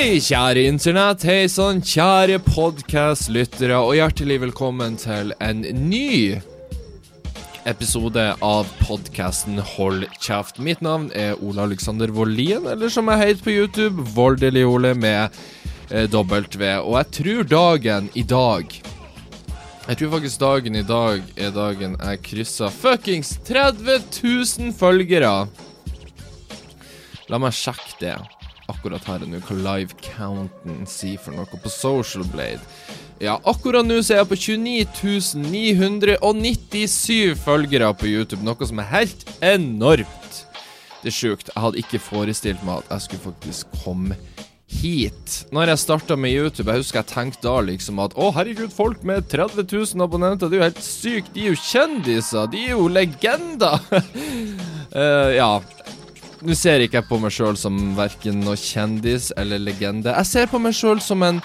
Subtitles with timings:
[0.00, 1.26] Hei, kjære internett.
[1.28, 5.60] Hei sann, kjære podkastlyttere, og hjertelig velkommen til en
[5.90, 6.38] ny
[7.68, 10.56] episode av podkasten Hold kjeft.
[10.56, 15.36] Mitt navn er Ole Alexander Wollien, eller som jeg heter på YouTube, Voldelig Ole med
[15.92, 16.72] eh, W.
[16.80, 22.24] Og jeg tror dagen i dag Jeg tror faktisk dagen i dag er dagen jeg
[22.24, 25.38] kryssa fuckings 30 000 følgere.
[27.28, 28.20] La meg sjekke det
[28.70, 32.62] akkurat her og nå, hva live counten sier for noe på Social Blade.
[33.20, 38.92] Ja, akkurat nå så er jeg på 29 997 følgere på YouTube, noe som er
[38.94, 40.44] helt enormt.
[41.00, 41.50] Det er sjukt.
[41.52, 44.16] Jeg hadde ikke forestilt meg at jeg skulle faktisk komme
[44.70, 45.40] hit.
[45.52, 49.02] Når jeg starta med YouTube, jeg husker jeg tenkte da liksom at å, herregud, folk
[49.06, 51.32] med 30 000 abonnenter, det er jo helt sykt.
[51.34, 52.50] De er jo kjendiser.
[52.52, 53.80] De er jo legender.
[54.94, 55.50] uh, ja.
[56.40, 60.14] Nå ser ikke jeg på meg sjøl som verken noe kjendis eller legende.
[60.14, 61.40] Jeg ser på meg sjøl som en,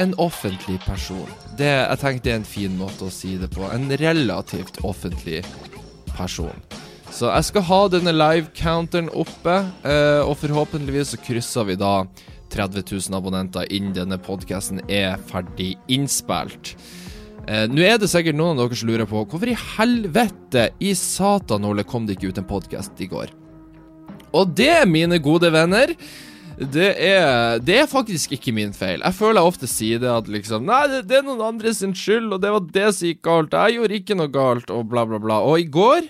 [0.00, 1.28] en offentlig person.
[1.58, 3.66] Det, jeg tenker det er en fin måte å si det på.
[3.68, 5.42] En relativt offentlig
[6.14, 6.56] person.
[7.12, 11.92] Så jeg skal ha denne live-counteren oppe, eh, og forhåpentligvis så krysser vi da
[12.52, 16.72] 30 000 abonnenter innen denne podkasten er ferdig innspilt.
[17.44, 20.94] Eh, Nå er det sikkert noen av dere som lurer på hvorfor i helvete i
[20.96, 23.37] satan, Ole, kom det ikke ut en podkast i går?
[24.36, 25.94] Og det, mine gode venner
[26.58, 28.98] det er, det er faktisk ikke min feil.
[28.98, 31.94] Jeg føler jeg ofte sier det at liksom Nei, det, det er noen andre sin
[31.94, 33.54] skyld, og det var det som gikk galt.
[33.54, 35.38] Jeg gjorde ikke noe galt, og bla, bla, bla.
[35.46, 36.08] Og i går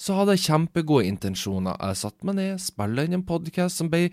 [0.00, 1.76] så hadde jeg kjempegode intensjoner.
[1.76, 4.06] Jeg satte meg ned, spilte inn en podkast som ble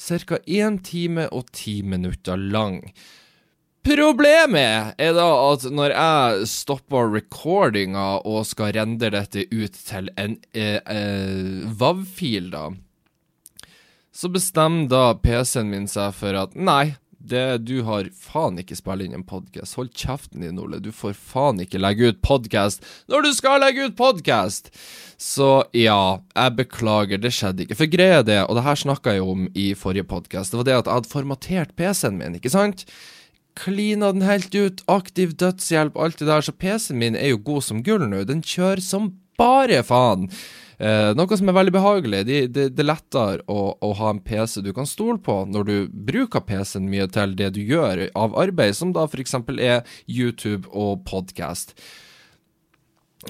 [0.00, 0.40] ca.
[0.40, 2.80] 1 time og 10 minutter lang.
[3.84, 10.38] Problemet er da at når jeg stopper recordinga og skal rendre dette ut til en
[10.56, 12.70] eh, eh, WAV-fil, da
[14.14, 16.94] så bestemmer da PC-en min seg for at nei,
[17.24, 19.78] det, du har faen ikke spilt inn en podkast.
[19.78, 20.80] Hold kjeften din, Ole.
[20.84, 24.70] Du får faen ikke legge ut podkast når du skal legge ut podkast!
[25.24, 27.78] Så ja, jeg beklager, det skjedde ikke.
[27.78, 30.68] For greia er det, og det her snakka jeg om i forrige podkast, det var
[30.68, 32.84] det at jeg hadde formatert PC-en min, ikke sant?
[33.56, 37.64] Klina den helt ut, aktiv dødshjelp, alt det der, så PC-en min er jo god
[37.70, 38.24] som gull nå.
[38.28, 40.28] Den kjører som bare faen.
[40.78, 42.22] Eh, noe som er veldig behagelig.
[42.26, 45.68] Det, de, de er lettere å, å, ha en PC du kan stole på når
[45.68, 45.76] du
[46.08, 49.36] bruker PC-en mye til det du gjør av arbeid, som da f.eks.
[49.58, 51.76] er YouTube og podkast.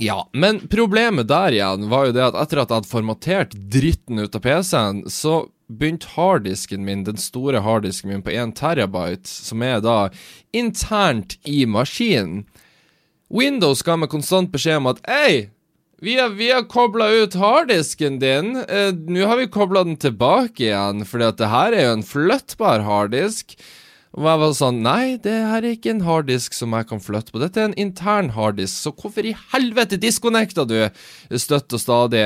[0.03, 4.25] Ja, men problemet der igjen var jo det at etter at jeg hadde formatert dritten
[4.25, 9.63] ut av PC-en, så begynte harddisken min, den store harddisken min på 1 terabyte, som
[9.65, 10.09] er da
[10.53, 12.45] internt i maskinen
[13.35, 15.49] Windows ga meg konstant beskjed om at Ei,
[16.05, 18.57] vi har, vi har kobla ut harddisken din.
[18.69, 22.85] Eh, Nå har vi kobla den tilbake igjen, for det her er jo en flyttbar
[22.85, 23.57] harddisk.
[24.15, 27.35] Og jeg var sånn Nei, det her er ikke en harddisk som jeg kan flytte
[27.35, 27.41] på.
[27.43, 30.77] Dette er en intern harddisk, så hvorfor i helvete disconnecta du
[31.41, 32.23] støtt og stadig?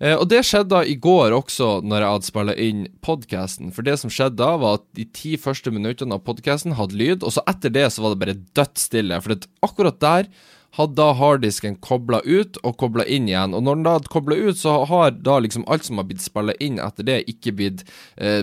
[0.00, 3.74] Eh, og det skjedde da i går også, når jeg hadde spilla inn podkasten.
[3.76, 7.26] For det som skjedde da, var at de ti første minuttene av podkasten hadde lyd,
[7.26, 9.20] og så etter det så var det bare dødsstille.
[9.26, 10.30] For akkurat der
[10.76, 13.54] hadde da harddisken kobla ut og kobla inn igjen.
[13.56, 16.24] Og når den da hadde kobla ut, så har da liksom alt som har blitt
[16.24, 18.42] spilla inn etter det, ikke blitt eh,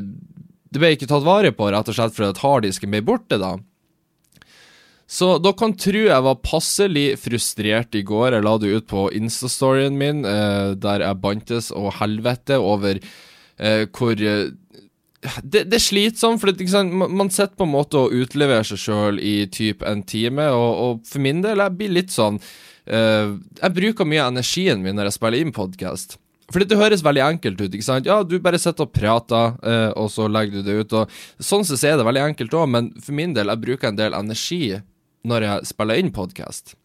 [0.73, 3.55] Det ble ikke tatt vare på, rett og slett fordi at harddisken ble borte, da.
[5.13, 8.33] Så dere tro jeg var passelig frustrert i går.
[8.33, 13.85] Jeg la det ut på Insta-storyen min, eh, der jeg bantes og helvete over eh,
[13.93, 14.49] hvor eh,
[15.43, 18.81] det, det, er slitsomt, for det, sant, man sitter på en måte og utleverer seg
[18.81, 23.31] sjøl i typ en time, og, og, for min del, jeg blir litt sånn uh,
[23.61, 26.17] Jeg bruker mye av energien min når jeg spiller inn podkast.
[26.53, 27.71] Fordi det høres veldig enkelt ut.
[27.71, 28.07] ikke sant?
[28.09, 30.97] Ja, du bare sitter og prater, uh, og så legger du det ut.
[30.99, 33.99] og Sånn sett er det veldig enkelt òg, men for min del, jeg bruker en
[33.99, 34.63] del energi
[35.23, 36.75] når jeg spiller inn podkast.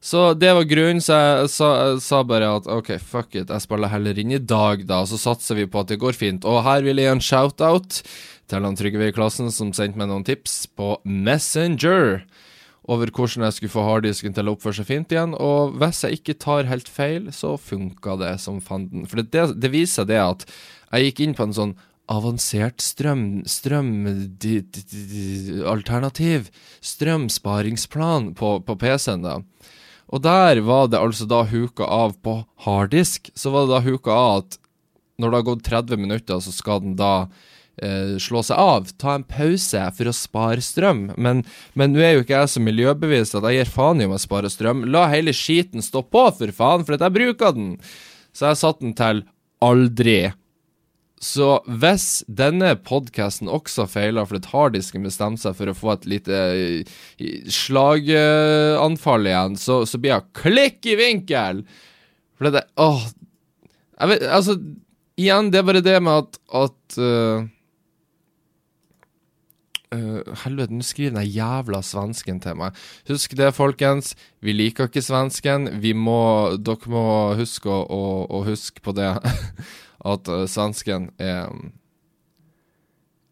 [0.00, 1.68] Så det var grunnen, så jeg sa,
[1.98, 5.18] sa, bare at OK, fuck it, jeg spiller heller inn i dag, da, og så
[5.18, 6.46] satser vi på at det går fint.
[6.46, 8.02] Og her vil jeg gi en shout-out
[8.48, 12.22] til han Trygve i klassen som sendte meg noen tips på Messenger
[12.88, 15.34] over hvordan jeg skulle få harddisken til å oppføre seg fint igjen.
[15.36, 19.04] Og hvis jeg ikke tar helt feil, så funka det som fanden.
[19.10, 20.46] For det, det viser det at
[20.94, 21.76] jeg gikk inn på en sånn
[22.08, 23.42] avansert strøm...
[23.44, 23.92] strøm...
[25.68, 26.48] Alternativ
[26.80, 29.36] strømsparingsplan på, på PC-en, da.
[30.08, 33.30] Og der var det altså da huka av på harddisk.
[33.36, 34.58] Så var det da huka av at
[35.18, 37.28] når det har gått 30 minutter, så skal den da
[37.82, 38.88] eh, slå seg av.
[39.00, 41.08] Ta en pause for å spare strøm.
[41.18, 41.44] Men
[41.76, 44.54] nå er jo ikke jeg så miljøbevisst at jeg gir faen i om jeg sparer
[44.54, 44.86] strøm.
[44.94, 47.72] La hele skiten stå på, for faen, for at jeg bruker den.
[48.32, 49.24] Så jeg satte den til
[49.64, 50.20] aldri.
[51.24, 56.40] Så hvis denne podkasten også feiler fordi harddisken bestemte seg for å få et lite
[56.54, 61.64] eh, slaganfall igjen, så, så blir jeg klikk i vinkel!
[62.38, 63.06] For det Åh.
[63.98, 64.60] Jeg vet, altså
[65.18, 67.46] Igjen, det er bare det med at, at uh,
[69.88, 72.76] Uh, helvete, nå skriver den jævla svensken til meg.
[73.08, 74.10] Husk det, folkens.
[74.44, 75.64] Vi liker ikke svensken.
[75.80, 77.04] Vi må, dere må
[77.38, 79.14] huske å, å, å huske på det.
[80.06, 81.50] At uh, svensken er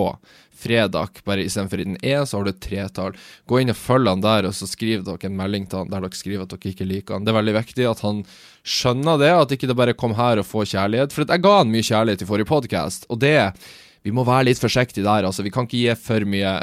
[0.61, 3.17] Fredag, bare istedenfor en E, så har du et tretall.
[3.49, 6.05] Gå inn og følg han der, og så skriver dere en melding til han der
[6.05, 7.27] dere skriver at dere ikke liker han.
[7.27, 8.25] Det er veldig viktig at han
[8.61, 11.15] skjønner det, at ikke det bare kom her og få kjærlighet.
[11.17, 13.39] For jeg ga han mye kjærlighet i forrige podkast, og det
[14.01, 15.43] Vi må være litt forsiktige der, altså.
[15.45, 16.55] Vi kan ikke gi for mye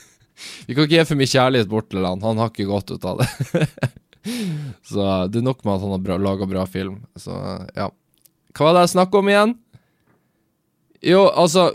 [0.66, 2.22] Vi kan ikke gi for mye kjærlighet bort til han.
[2.24, 3.66] Han har ikke godt ut av det.
[4.90, 7.02] Så det er nok med at han har laga bra film.
[7.16, 7.36] Så
[7.76, 7.90] ja.
[8.56, 9.54] Hva var det jeg snakka om igjen?
[11.00, 11.70] Jo, altså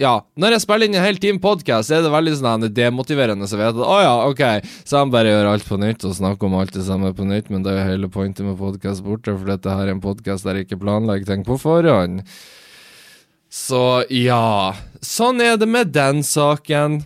[0.00, 0.14] Ja.
[0.40, 3.74] Når jeg spiller inn en hel time podkast, er det veldig sånn demotiverende så vet
[3.74, 6.72] at å ja, ok, så han bare gjør alt på nytt og snakker om alt
[6.72, 9.76] det samme på nytt, men det er jo hele pointet med podkast borte, for dette
[9.76, 12.24] her er en podkast der jeg ikke planlegger ting på forhånd.
[13.50, 14.72] Så ja.
[15.04, 17.02] Sånn er det med den saken.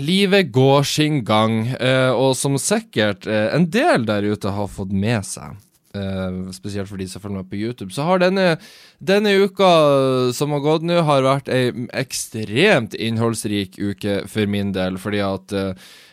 [0.00, 4.94] Livet går sin gang, eh, og som sikkert eh, en del der ute har fått
[4.96, 5.58] med seg,
[5.98, 8.56] eh, spesielt for de som følger med på YouTube, så har denne,
[8.98, 9.72] denne uka
[10.36, 11.70] som har gått nå, har vært ei
[12.02, 15.56] ekstremt innholdsrik uke for min del, fordi at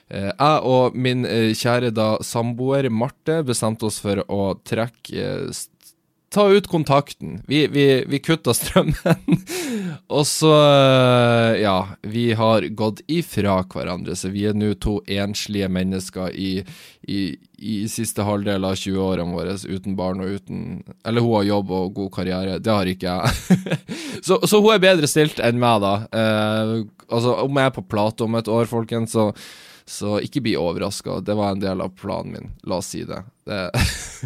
[0.10, 1.22] jeg og min
[1.54, 5.52] kjære da samboer Marte bestemte oss for å trekke
[6.30, 7.42] ta ut kontakten.
[7.48, 9.44] Vi, vi, vi kutta strømmen.
[10.08, 10.52] og så
[11.60, 16.52] Ja, vi har gått ifra hverandre, så vi er nå to enslige mennesker i,
[17.10, 17.22] i,
[17.58, 21.96] i siste halvdel av 20-årene våre uten barn og uten Eller hun har jobb og
[21.98, 22.60] god karriere.
[22.60, 23.80] Det har ikke jeg.
[24.28, 25.96] så, så, hun er bedre stilt enn meg, da.
[26.14, 26.76] Eh,
[27.10, 29.32] altså, om jeg er på plate om et år, folkens, så
[29.90, 31.20] så ikke bli overraska.
[31.26, 32.52] Det var en del av planen min.
[32.70, 33.24] La oss si det.
[33.50, 33.62] det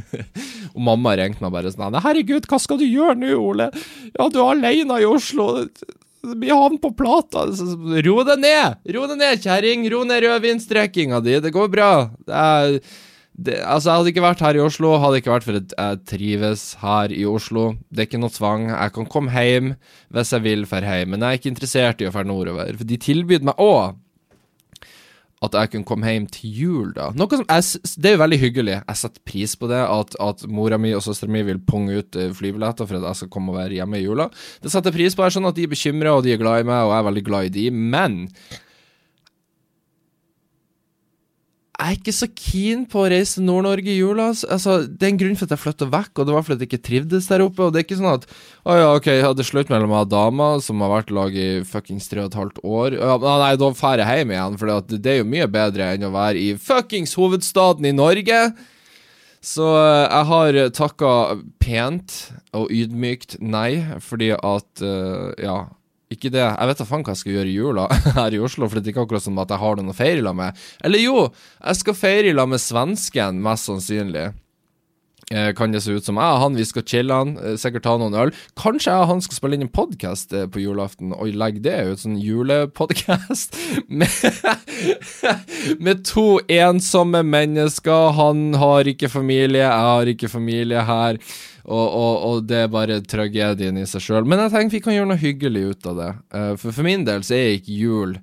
[0.75, 3.69] og mamma ringte meg bare sånn 'Herregud, hva skal du gjøre nå, Ole?
[4.12, 5.68] Ja, du er aleine i Oslo.
[6.24, 7.48] Vi havner på plata.
[7.48, 8.83] Ro deg ned!
[8.95, 9.88] Ro deg ned, kjerring!
[9.92, 11.39] Ro ned rødvinstrekkinga di.
[11.44, 11.89] Det går bra.
[12.27, 12.77] Det er
[13.33, 16.01] det, altså, Jeg hadde ikke vært her i Oslo, hadde ikke vært for at jeg
[16.12, 17.71] trives her i Oslo.
[17.89, 18.68] Det er ikke noe tvang.
[18.69, 19.74] Jeg kan komme hjem
[20.13, 22.75] hvis jeg vil dra hjem, men jeg er ikke interessert i å dra nordover.
[22.77, 23.98] For de tilbyr meg òg
[25.44, 27.10] at jeg kunne komme hjem til jul, da.
[27.18, 28.75] Noe som jeg, Det er jo veldig hyggelig.
[28.80, 32.19] Jeg setter pris på det, at, at mora mi og søstera mi vil punge ut
[32.19, 34.30] eh, flybilletter for at jeg skal komme og være hjemme i jula.
[34.63, 35.25] Det setter jeg pris på.
[35.28, 37.10] Jeg skjønner at de er bekymra, og de er glad i meg, og jeg er
[37.10, 38.22] veldig glad i de, men
[41.74, 44.27] jeg er ikke så keen på å reise til Nord-Norge i jula.
[44.30, 46.70] Altså, det er en grunn for at jeg flytta vekk, og det var fordi jeg
[46.70, 47.65] ikke trivdes der oppe.
[47.65, 48.27] Og det er ikke sånn at
[48.62, 51.48] å ja, ok, jeg hadde slutt mellom og dama som har vært i lag i
[51.65, 53.00] fuckings tre og et halvt år.
[53.01, 56.13] Ja, nei, da drar jeg hjem igjen, for det er jo mye bedre enn å
[56.13, 58.44] være i fuckings hovedstaden i Norge.
[59.44, 61.13] Så eh, jeg har takka
[61.60, 62.20] pent
[62.53, 65.63] og ydmykt nei, fordi at uh, Ja
[66.15, 66.46] ikke det.
[66.46, 67.88] Jeg vet da faen hva jeg skal gjøre i jula
[68.20, 70.24] her i Oslo, for det er ikke akkurat som at jeg har noen å feire
[70.25, 70.63] la med.
[70.86, 71.27] Eller jo,
[71.60, 74.32] jeg skal feire la med svensken, mest sannsynlig.
[75.32, 77.86] Eh, kan det se ut som jeg og han, vi skal chille han, eh, sikkert
[77.88, 78.34] ta noen øl.
[78.60, 81.77] Kanskje jeg og han skal spille inn en podkast eh, på julaften, og legge det
[81.88, 83.58] ut, sånn julepodkast
[84.00, 84.12] med,
[85.79, 88.12] med to ensomme mennesker.
[88.20, 91.22] Han har ikke familie, jeg har ikke familie her.
[91.63, 94.27] Og, og, og, det er bare tragedien i seg sjøl.
[94.27, 96.13] Men jeg tenker vi kan gjøre noe hyggelig ut av det.
[96.36, 98.17] Uh, for for min del så er ikke jul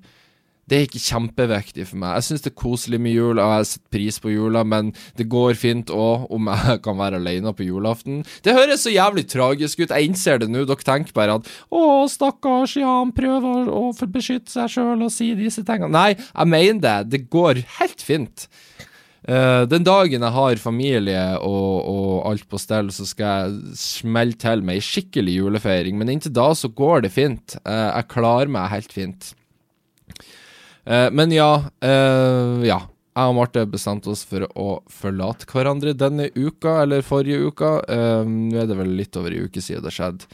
[0.69, 2.13] Det er ikke kjempeviktig for meg.
[2.19, 5.25] Jeg syns det er koselig med jul, og jeg setter pris på jula, men det
[5.27, 8.21] går fint òg om jeg kan være alene på julaften.
[8.45, 10.63] Det høres så jævlig tragisk ut, jeg innser det nå.
[10.69, 15.33] Dere tenker bare at å, stakkars, ja, han prøver å beskytte seg sjøl og si
[15.35, 15.91] disse tingene.
[15.91, 16.97] Nei, jeg mener det.
[17.17, 18.47] Det går helt fint.
[19.21, 24.37] Uh, den dagen jeg har familie og, og, alt på stell, så skal jeg smelle
[24.41, 25.99] til med ei skikkelig julefeiring.
[25.99, 27.57] Men inntil da så går det fint.
[27.61, 29.33] Uh, jeg klarer meg helt fint.
[30.89, 31.53] Uh, men ja,
[32.65, 32.81] ja.
[33.11, 37.71] Jeg og Marte bestemte oss for å forlate hverandre denne uka, eller forrige uka.
[38.23, 40.29] Nå er det vel litt over ei uke siden det skjedde.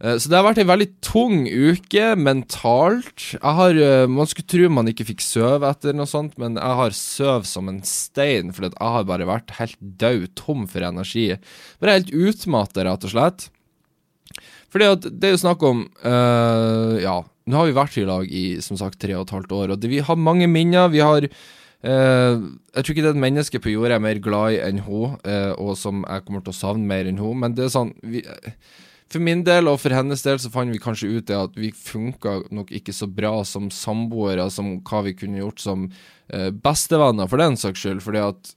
[0.00, 3.34] Eh, så det har vært ei veldig tung uke mentalt.
[3.36, 6.76] Jeg har, eh, Man skulle tro man ikke fikk sove etter noe sånt, men jeg
[6.80, 11.36] har søv som en stein, fordi jeg har bare vært helt død, tom for energi.
[11.80, 13.50] Bare helt utmatta, rett og slett.
[14.70, 18.28] Fordi at det er jo snakk om uh, Ja, nå har vi vært i lag
[18.30, 20.88] i som sagt tre og et halvt år, og det, vi har mange minner.
[20.88, 24.22] Vi har uh, Jeg tror ikke det er et menneske på jorda jeg er mer
[24.22, 27.36] glad i enn hun, uh, og som jeg kommer til å savne mer enn hun,
[27.42, 28.22] men det er sånn vi,
[29.10, 31.72] for min del og for hennes del så fant vi kanskje ut det at vi
[31.74, 37.30] funka nok ikke så bra som samboere som hva vi kunne gjort som uh, bestevenner,
[37.30, 38.02] for den saks skyld.
[38.06, 38.52] Fordi at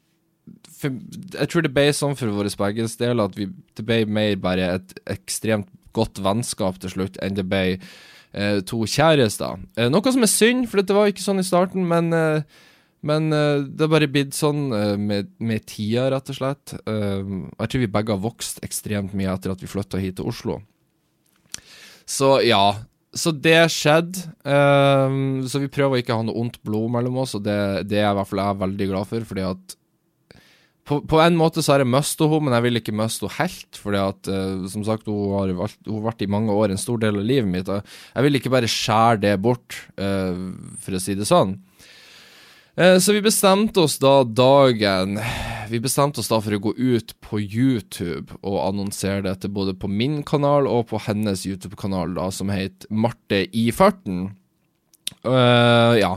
[0.77, 0.93] for,
[1.39, 4.75] Jeg tror det ble sånn for våre begges del at vi, det ble mer bare
[4.77, 9.57] et ekstremt godt vennskap til slutt enn det ble uh, to kjærester.
[9.79, 12.13] Uh, noe som er synd, for det var ikke sånn i starten, men
[13.03, 16.75] men uh, det har bare blitt sånn uh, med, med, tida, rett og slett.
[16.87, 20.31] Uh, jeg tror vi begge har vokst ekstremt mye etter at vi flytta hit til
[20.31, 20.61] Oslo.
[22.07, 22.63] Så ja.
[23.13, 24.23] Så det skjedde.
[24.41, 28.07] så vi prøver ikke å ha noe ondt blod mellom oss, og det, det er
[28.09, 29.75] i hvert fall jeg veldig glad for, fordi at
[30.89, 33.37] på, på, en måte så har jeg mista henne, men jeg vil ikke miste henne
[33.37, 33.77] helt.
[33.83, 34.31] fordi at,
[34.73, 37.29] som sagt, hun har, valgt, hun har, vært i mange år en stor del av
[37.29, 37.69] livet mitt.
[37.69, 41.53] Jeg vil ikke bare skjære det bort, for å si det sånn.
[42.75, 45.19] Eh, så vi bestemte oss da dagen
[45.69, 49.89] Vi bestemte oss da for å gå ut på YouTube og annonsere dette både på
[49.89, 54.33] min kanal og på hennes YouTube-kanal, da, som het Marte i farten.
[55.25, 56.11] Uh, ja.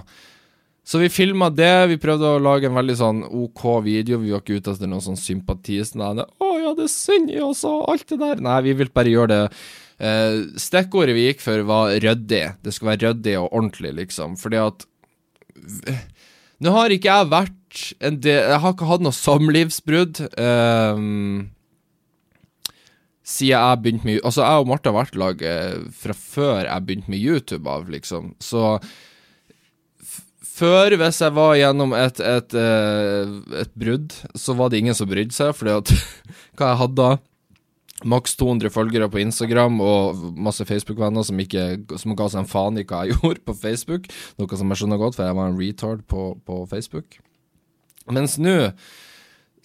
[0.84, 1.86] Så vi filma det.
[1.92, 4.18] Vi prøvde å lage en veldig sånn OK video.
[4.20, 5.78] Vi var ikke ute etter noen sånn sympati.
[5.86, 8.42] Sånn, 'Å ja, det er synd i oss', og alt det der.
[8.44, 9.40] Nei, vi vil bare gjøre det.
[9.96, 12.44] Uh, stikkordet vi gikk for, var ryddig.
[12.60, 14.36] Det skulle være ryddig og ordentlig, liksom.
[14.36, 14.86] Fordi at
[16.64, 20.22] nå har ikke jeg vært en del Jeg har ikke hatt noe samlivsbrudd.
[20.40, 21.50] Um,
[23.26, 26.86] siden jeg begynte med Altså, jeg og Marte har vært lag uh, fra før jeg
[26.86, 28.32] begynte med YouTube av, liksom.
[28.40, 28.78] Så
[30.56, 34.96] før, hvis jeg var gjennom et, et, et, uh, et brudd, så var det ingen
[34.96, 35.92] som brydde seg, fordi at
[36.56, 37.10] hva jeg hadde da
[38.04, 41.40] maks 200 følgere på Instagram og masse Facebook-venner som,
[41.96, 44.10] som ga seg en faen i hva jeg gjorde på Facebook.
[44.36, 47.20] Noe som jeg skjønner godt, for jeg var en retard på, på Facebook.
[48.12, 48.58] Mens nå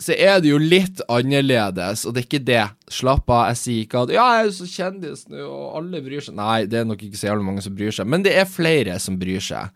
[0.01, 2.63] så er det jo litt annerledes, og det er ikke det.
[2.89, 6.01] Slapp av, jeg sier ikke at 'ja, jeg er jo så kjendis nå, og alle
[6.01, 6.38] bryr seg'.
[6.39, 8.97] Nei, det er nok ikke så jævlig mange som bryr seg, men det er flere
[8.97, 9.69] som bryr seg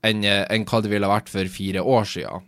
[0.00, 2.46] enn, enn hva det ville vært for fire år siden.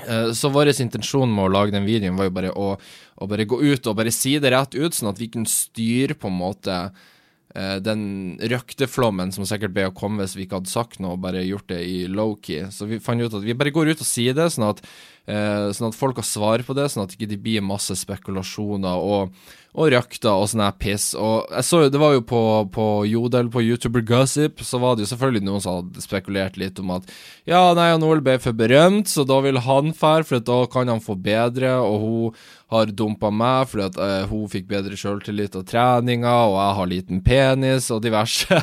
[0.00, 3.48] Eh, så vår intensjon med å lage den videoen var jo bare å, å, bare
[3.48, 6.38] gå ut og bare si det rett ut, sånn at vi kunne styre på en
[6.38, 8.04] måte uh, den
[8.40, 11.68] røkteflommen som sikkert ble å komme hvis vi ikke hadde sagt noe og bare gjort
[11.74, 12.70] det i low-key.
[12.72, 14.80] Så vi fant ut at vi bare går ut og sier det, sånn at,
[15.22, 18.98] sånn at folk har svar på det, sånn at det ikke blir masse spekulasjoner.
[18.98, 19.36] og
[19.72, 21.12] og røkter og sånn piss.
[21.16, 22.40] Og jeg så jo, det var jo på,
[22.74, 26.80] på Jodel, på YouTuber Gossip, så var det jo selvfølgelig noen som hadde spekulert litt
[26.82, 27.08] om at
[27.48, 31.00] ja, nei, Noel ble for berømt, så da vil han fære, for da kan han
[31.02, 35.64] få bedre, og hun har dumpa meg fordi at uh, hun fikk bedre sjøltillit av
[35.68, 38.60] treninga, og jeg har liten penis og diverse.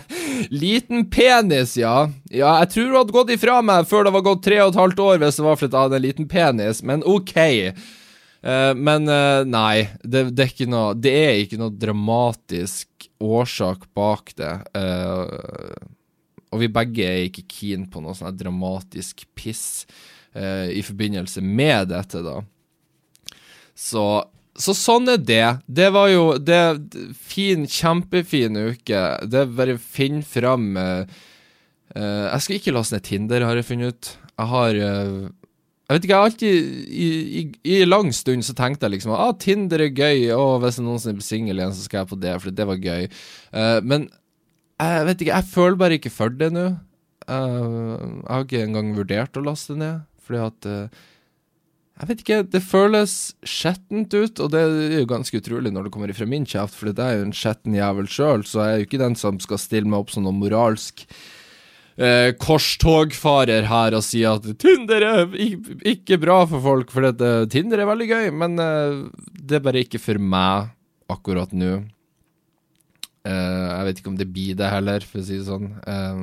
[0.64, 2.06] liten penis, ja.
[2.28, 4.80] Ja, jeg tror hun hadde gått ifra meg før det var gått tre og et
[4.80, 7.36] halvt år hvis det var fordi jeg hadde liten penis, men ok.
[8.40, 14.32] Uh, men uh, nei, det, det, er noe, det, er ikke noe dramatisk årsak bak
[14.38, 14.54] det.
[14.72, 15.76] Uh,
[16.50, 19.86] og vi begge er ikke keen på noe sånn dramatisk piss
[20.30, 22.36] i forbindelse med dette, da.
[23.74, 24.02] Så,
[24.54, 25.46] så, sånn er det.
[25.66, 26.58] Det var jo det,
[27.18, 29.00] fin, kjempefin uke.
[29.26, 34.12] Det er bare finn fram Jeg skal ikke laste ned Tinder, har jeg funnet ut.
[34.30, 34.80] Jeg har
[35.90, 37.06] jeg vet ikke, jeg har alltid i,
[37.40, 40.84] i, i, lang stund så tenkte jeg liksom ah, Tinder er gøy, og hvis jeg
[40.86, 43.08] noensinne blir singel igjen, så skal jeg på det, for det var gøy.
[43.50, 44.04] Uh, men
[44.78, 46.68] jeg vet ikke, jeg føler bare ikke for det nå.
[47.26, 51.02] Uh, jeg har ikke engang vurdert å laste ned, fordi at uh,
[52.00, 55.94] Jeg vet ikke, det føles skjettent ut, og det er jo ganske utrolig når det
[55.96, 58.78] kommer ifra min kjeft, for det er jo en skjetten jævel sjøl, så jeg er
[58.78, 61.02] jo ikke den som skal stille meg opp som noe moralsk
[62.00, 65.38] eh, korstogfarer her og sier at Tinder er
[65.92, 67.30] ikke bra for folk, for dette.
[67.52, 69.00] Tinder er veldig gøy, men eh,
[69.36, 70.72] det er bare ikke for meg
[71.10, 71.80] akkurat nå.
[73.28, 75.74] Eh, jeg vet ikke om det blir det heller, for å si det sånn.
[75.84, 76.22] Eh,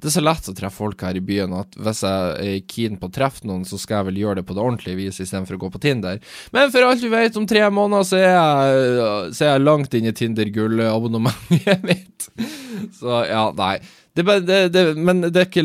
[0.00, 2.98] det er så lett å treffe folk her i byen at hvis jeg er keen
[3.00, 5.56] på å treffe noen, så skal jeg vel gjøre det på det ordentlige vis istedenfor
[5.56, 6.20] å gå på Tinder.
[6.52, 9.96] Men for alt du vet, om tre måneder så er jeg, så er jeg langt
[9.96, 12.28] inn i Tinder-gullabonnementet mitt.
[12.98, 13.78] Så ja, nei.
[14.14, 15.64] Det det, det, men det er ikke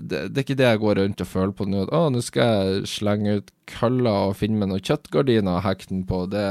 [0.00, 1.84] det, det, er ikke det jeg går rundt og føler på nå.
[1.92, 6.06] Å, nå skal jeg slenge ut kølla og finne meg noen kjøttgardiner og hekte den
[6.08, 6.24] på.
[6.32, 6.46] Det,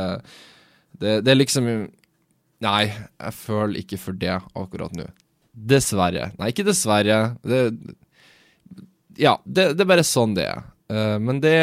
[1.02, 1.70] det, er liksom
[2.64, 5.10] Nei, jeg føler ikke for det akkurat nå.
[5.52, 6.30] Dessverre.
[6.40, 7.18] Nei, ikke dessverre.
[7.44, 7.60] Det,
[9.20, 10.64] ja, det, det, er bare sånn det er.
[10.92, 11.58] Uh, men det,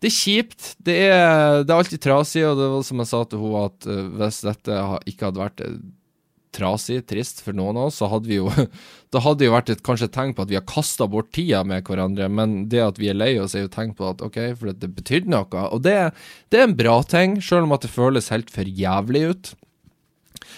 [0.00, 0.72] det, er kjipt.
[0.78, 3.90] Det er, det er alltid trasig, og det var som jeg sa til henne, at
[3.90, 4.80] uh, hvis dette
[5.12, 5.76] ikke hadde vært uh,
[6.54, 8.50] trasig, trist for noen av oss, så hadde vi jo
[9.14, 11.28] Da hadde det jo vært et, kanskje et tegn på at vi har kasta bort
[11.36, 14.24] tida med hverandre, men det at vi er lei oss, er jo tegn på at
[14.26, 15.66] OK, for det betydde noe.
[15.70, 15.98] Og det,
[16.50, 19.52] det er en bra ting, sjøl om at det føles helt for jævlig ut.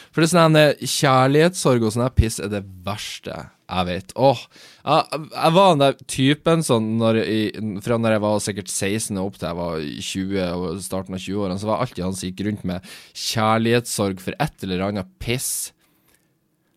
[0.09, 3.37] For det er sånn kjærlighetssorg og sånn piss er det verste
[3.67, 4.13] jeg vet.
[4.15, 4.43] Åh,
[4.87, 9.19] jeg, jeg, var den der typen sånn når jeg, fra når jeg var sikkert 16
[9.19, 12.31] og opp til jeg var 20 og starten av 20-årene, så var alltid han som
[12.31, 12.93] gikk rundt med
[13.27, 15.51] kjærlighetssorg for et eller annet piss.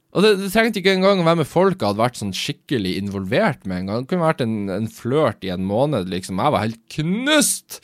[0.09, 2.95] Og det, det, trengte ikke engang å være med folk jeg hadde vært sånn skikkelig
[2.97, 4.05] involvert med en gang.
[4.05, 6.41] Det kunne vært en, en flørt i en måned, liksom.
[6.41, 7.79] Jeg var helt knust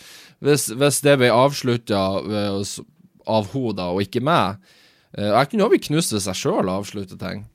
[0.46, 4.58] hvis, hvis det ble avslutta av henne, og ikke meg.
[5.14, 7.46] Eh, jeg kunne også bli knust hvis jeg sjøl avslutter ting.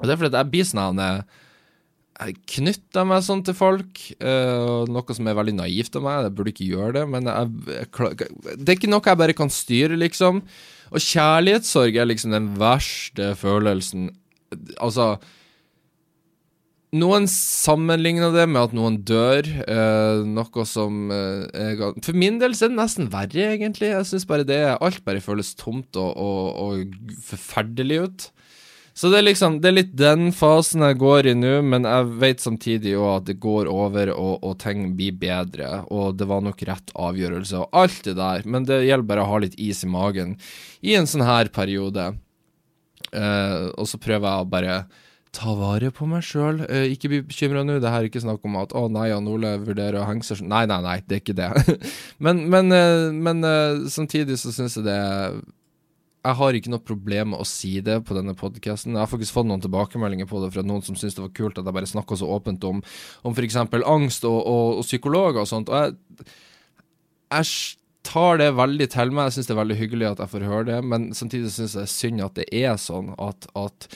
[0.00, 5.28] Og det er fordi jeg blir sånn Jeg knytter meg sånn til folk, noe som
[5.28, 6.26] er veldig naivt av meg.
[6.26, 9.52] Jeg burde ikke gjøre det, men jeg, jeg, det er ikke noe jeg bare kan
[9.52, 10.40] styre, liksom.
[10.92, 14.10] Og kjærlighetssorg er liksom den verste følelsen.
[14.76, 15.16] Altså
[16.92, 22.68] Noen sammenligner det med at noen dør, eh, noe som er For min del er
[22.68, 23.88] det nesten verre, egentlig.
[23.94, 28.28] Jeg syns bare det Alt bare føles tomt og, og, og forferdelig ut.
[28.94, 32.08] Så det er liksom Det er litt den fasen jeg går i nå, men jeg
[32.22, 36.42] vet samtidig òg at det går over, og, og, ting blir bedre, og det var
[36.44, 39.82] nok rett avgjørelse, og alt det der, men det gjelder bare å ha litt is
[39.86, 40.36] i magen
[40.84, 42.12] i en sånn her periode.
[43.12, 44.76] Uh, og så prøver jeg å bare
[45.32, 46.60] ta vare på meg sjøl.
[46.68, 47.78] Eh, ikke bli bekymra nå.
[47.80, 50.44] Det her er ikke snakk om at 'Å nei, Jan Ole vurderer å henge seg.
[50.44, 51.80] Nei, nei, nei, det er ikke det.
[52.24, 53.40] men, men, uh, men
[53.88, 55.40] samtidig så syns jeg det er
[56.22, 58.94] jeg har ikke noe problem med å si det på denne podkasten.
[58.94, 61.58] Jeg har faktisk fått noen tilbakemeldinger på det fra noen som syns det var kult
[61.58, 62.82] at jeg bare snakka så åpent om,
[63.26, 63.58] om f.eks.
[63.58, 65.72] angst og, og, og, psykologer og sånt.
[65.72, 66.28] Og jeg,
[67.34, 67.50] jeg
[68.06, 69.28] tar det veldig til meg.
[69.28, 71.82] Jeg syns det er veldig hyggelig at jeg får høre det, men samtidig syns jeg
[71.82, 73.90] det er synd at det er sånn at, at,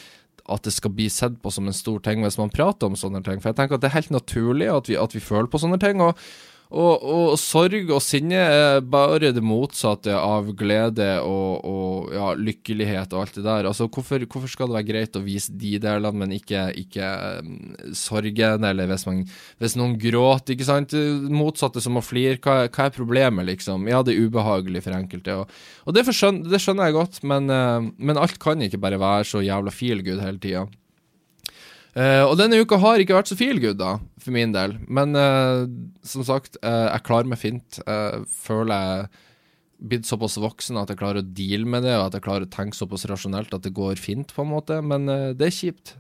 [0.51, 3.23] at det skal bli sett på som en stor ting hvis man prater om sånne
[3.23, 3.39] ting.
[3.39, 5.79] For jeg tenker at det er helt naturlig at vi, at vi føler på sånne
[5.79, 6.03] ting.
[6.03, 6.19] og
[6.67, 13.15] og, og, sorg og sinne er bare det motsatte av glede og, og ja, lykkelighet
[13.15, 13.69] og alt det der.
[13.71, 17.53] Altså, hvorfor, hvorfor, skal det være greit å vise de delene, men ikke, ikke um,
[17.95, 19.23] sorgen, eller hvis, man,
[19.63, 20.97] hvis, noen gråter, ikke sant?
[21.31, 23.87] Motsatte som å flire, hva, hva, er problemet, liksom?
[23.91, 25.55] Ja, det er ubehagelig for enkelte, og,
[25.87, 29.31] og det, skjønner, det, skjønner jeg godt, men, uh, men alt kan ikke bare være
[29.31, 30.67] så jævla feel good hele tida.
[31.97, 34.75] Uh, og denne uka har ikke vært så feel good, da, for min del.
[34.85, 35.65] Men uh,
[36.05, 37.79] som sagt, uh, jeg klarer meg fint.
[38.45, 39.07] Føler jeg
[39.77, 42.53] blitt såpass voksen at jeg klarer å deale med det, og at jeg klarer å
[42.53, 44.81] tenke såpass rasjonelt at det går fint, på en måte.
[44.85, 45.97] Men det er kjipt.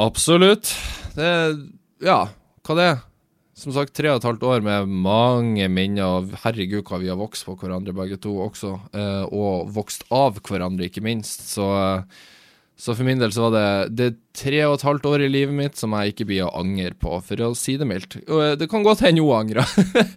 [0.00, 0.70] Absolutt.
[1.16, 1.30] Det
[2.02, 2.24] Ja,
[2.66, 3.00] hva det er?
[3.58, 7.18] Som sagt, tre og et halvt år med mange minner, og herregud hva vi har
[7.20, 8.72] vokst på hverandre begge to også.
[9.30, 11.44] og vokst av hverandre, ikke minst.
[11.52, 11.68] Så
[12.82, 15.54] så for min del så var det Det tre og et halvt år i livet
[15.54, 18.16] mitt som jeg ikke blir å angre på, for å si det mildt.
[18.24, 19.68] Eh, det kan godt hende hun angrer.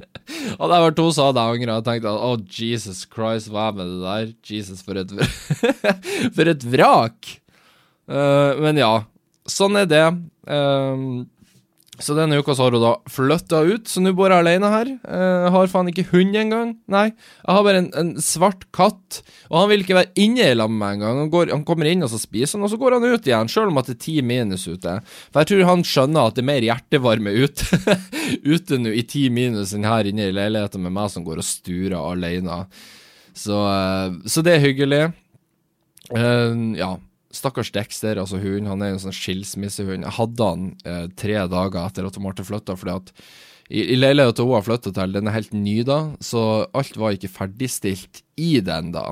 [0.59, 3.77] hadde jeg vært to så hadde angra og tenkt at oh, Jesus Christ, hva er
[3.77, 4.31] med det der?
[4.49, 5.13] Jesus, for et
[6.37, 7.35] For et vrak!
[8.09, 8.93] Uh, men ja,
[9.49, 10.05] sånn er det.
[10.49, 11.25] Uh,
[11.99, 14.89] så denne uka så har hun da flytta ut, så nå bor jeg alene her.
[14.91, 16.73] Jeg har faen ikke hund engang.
[16.91, 20.57] Nei, jeg har bare en, en, svart katt, og han vil ikke være inne i
[20.57, 21.21] lag med meg engang.
[21.23, 23.71] Han, han kommer inn og så spiser han, og så går han ut igjen, sjøl
[23.71, 24.97] om at det er ti minus ute.
[25.29, 27.81] For jeg tror han skjønner at det er mer hjertevarme ute,
[28.55, 31.47] ute nå i ti minus enn her inne i leiligheten med meg som går og
[31.47, 32.65] sturer alene.
[33.35, 35.03] Så, eh, så det er hyggelig.
[36.13, 36.95] Uh, ja.
[37.35, 40.05] Stakkars Dexter, altså hunden, han er en sånn skilsmissehund.
[40.07, 43.11] Jeg hadde han eh, tre dager etter at Marte flytta, fordi at
[43.69, 47.17] i, i leiligheten hun har flytta til, den er helt ny da, så alt var
[47.17, 49.09] ikke ferdigstilt i den da.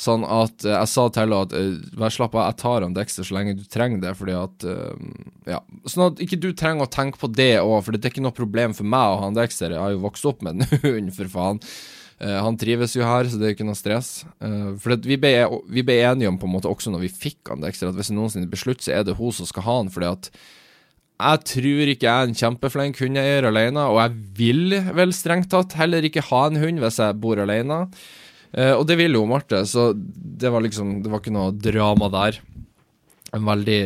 [0.00, 2.96] Sånn at eh, jeg sa til henne at eh, vær slapp av, jeg tar han
[2.96, 5.08] Dexter så lenge du trenger det, fordi at eh,
[5.50, 5.60] Ja.
[5.84, 8.36] Sånn at ikke du trenger å tenke på det òg, for det er ikke noe
[8.36, 9.74] problem for meg og han Dexter.
[9.74, 11.60] Jeg har jo vokst opp med en hund, for faen.
[12.20, 14.26] Uh, han trives jo her, så det er ikke noe stress.
[14.44, 15.32] Uh, for vi ble,
[15.72, 18.12] vi, ble, enige om, på en måte også når vi fikk han Dexter, at hvis
[18.12, 19.92] det noensinne beslutter, så er det hun som skal ha han.
[19.92, 20.30] fordi at
[21.20, 25.76] jeg tror ikke jeg er en kjempeflink hundeeier alene, og jeg vil vel strengt tatt
[25.76, 27.82] heller ikke ha en hund hvis jeg bor alene.
[28.52, 32.08] Uh, og det vil jo Marte, så det var liksom Det var ikke noe drama
[32.12, 32.40] der.
[33.32, 33.82] En veldig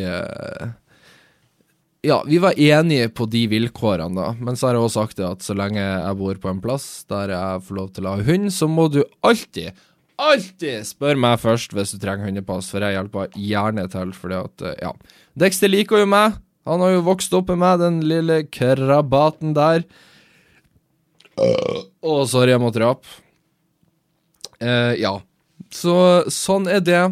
[2.04, 4.34] ja, vi var enige på de vilkårene, da.
[4.36, 6.86] Men så har jeg også sagt det at så lenge jeg bor på en plass
[7.10, 9.72] der jeg får lov til å ha hund, så må du alltid,
[10.20, 14.12] alltid spørre meg først hvis du trenger hundepass, for jeg hjelper gjerne til.
[14.16, 14.92] Fordi at, ja.
[15.40, 16.36] Dexter liker jo meg.
[16.68, 19.84] Han har jo vokst opp med meg, den lille krabaten der.
[21.34, 21.48] Å,
[22.04, 23.20] uh, sorry, jeg måtte rape.
[24.62, 25.18] Uh, ja.
[25.74, 25.96] Så
[26.32, 27.02] sånn er det.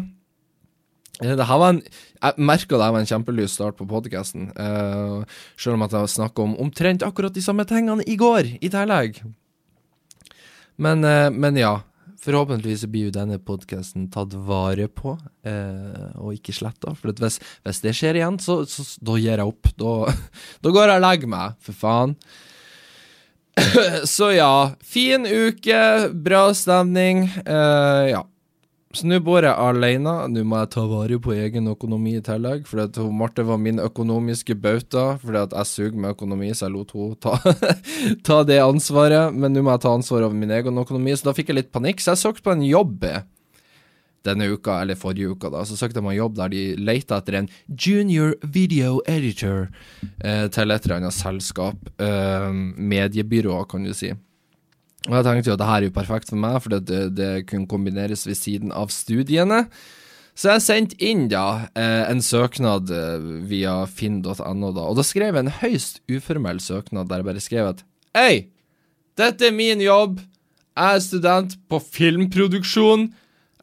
[1.21, 1.83] Uh, det her var en
[2.23, 4.49] Jeg merka det var en kjempelys start på podkasten.
[4.55, 5.23] Uh,
[5.59, 9.19] selv om at jeg snakka om omtrent akkurat de samme tingene i går, i tillegg.
[10.79, 11.03] Men,
[11.37, 11.81] men ja.
[12.23, 16.93] Forhåpentligvis blir jo denne podkasten tatt vare på, eh, og ikke sletta.
[16.95, 19.71] For hvis, hvis, det skjer igjen, så, så, da gir jeg opp.
[19.75, 20.13] Da,
[20.63, 22.15] da går jeg og legger meg, for faen.
[24.15, 25.81] så ja, fin uke,
[26.15, 27.25] bra stemning.
[27.43, 28.23] Eh, ja.
[28.93, 30.11] Så nå bor jeg alene.
[30.29, 32.67] Nå må jeg ta vare på egen økonomi i tillegg.
[32.69, 36.75] For at Marte var min økonomiske bauta, fordi at jeg suger med økonomi, så jeg
[36.75, 37.37] lot henne ta,
[38.27, 39.33] ta, det ansvaret.
[39.33, 41.71] Men nå må jeg ta ansvar over min egen økonomi, så da fikk jeg litt
[41.73, 42.03] panikk.
[42.03, 43.07] Så jeg søkte på en jobb
[44.23, 45.63] denne uka, eller forrige uka, da.
[45.65, 49.65] Så søkte jeg meg en jobb der de leita etter en junior video editor
[50.21, 51.89] eh, til et eller annet selskap.
[51.97, 52.51] Eh,
[52.93, 54.13] mediebyrå, kan du si.
[55.09, 57.31] Og jeg tenkte jo at det her er jo perfekt for meg, for det, det
[57.49, 59.65] kunne kombineres ved siden av studiene.
[60.33, 65.35] Så jeg sendte inn da eh, en søknad eh, via finn.no, da, og da skrev
[65.35, 67.83] jeg en høyst uformell søknad der jeg bare skrev at
[68.17, 68.53] Hei,
[69.17, 70.19] dette er min jobb.
[70.73, 73.07] Jeg er student på filmproduksjon.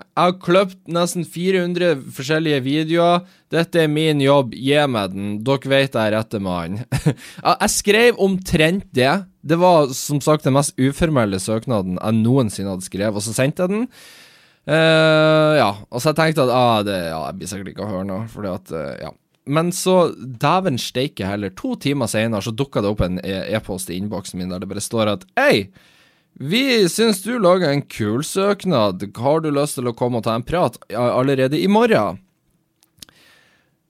[0.00, 3.24] Jeg har kløpt nesten 400 forskjellige videoer.
[3.50, 5.32] Dette er min jobb, gi meg den.
[5.46, 6.80] Dere vet jeg er rette mann.
[7.46, 9.12] jeg skrev omtrent det.
[9.40, 13.64] Det var som sagt den mest uformelle søknaden jeg noensinne hadde skrevet, og så sendte
[13.64, 13.86] jeg den.
[14.68, 17.90] Uh, ja, og så jeg tenkte at ah, det, ja, jeg blir sikkert ikke å
[17.90, 19.14] høre noe, fordi at uh, Ja.
[19.50, 23.88] Men så, dæven steike heller, to timer senere så dukka det opp en e- e-post
[23.90, 25.70] e i innboksen min der det bare står at Hei!
[26.38, 29.02] Vi syns du lager en kul søknad.
[29.18, 32.20] Har du lyst til å komme og ta en prat allerede i morgen?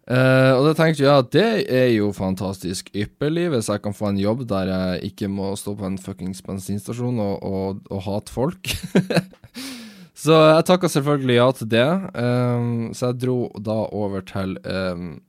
[0.09, 4.09] Uh, og da tenkte jeg at det er jo fantastisk ypperlig, hvis jeg kan få
[4.11, 8.35] en jobb der jeg ikke må stå på en fuckings bensinstasjon og, og, og hate
[8.35, 8.73] folk.
[10.25, 11.89] så jeg takka selvfølgelig ja til det.
[12.17, 15.21] Um, så jeg dro da over til um,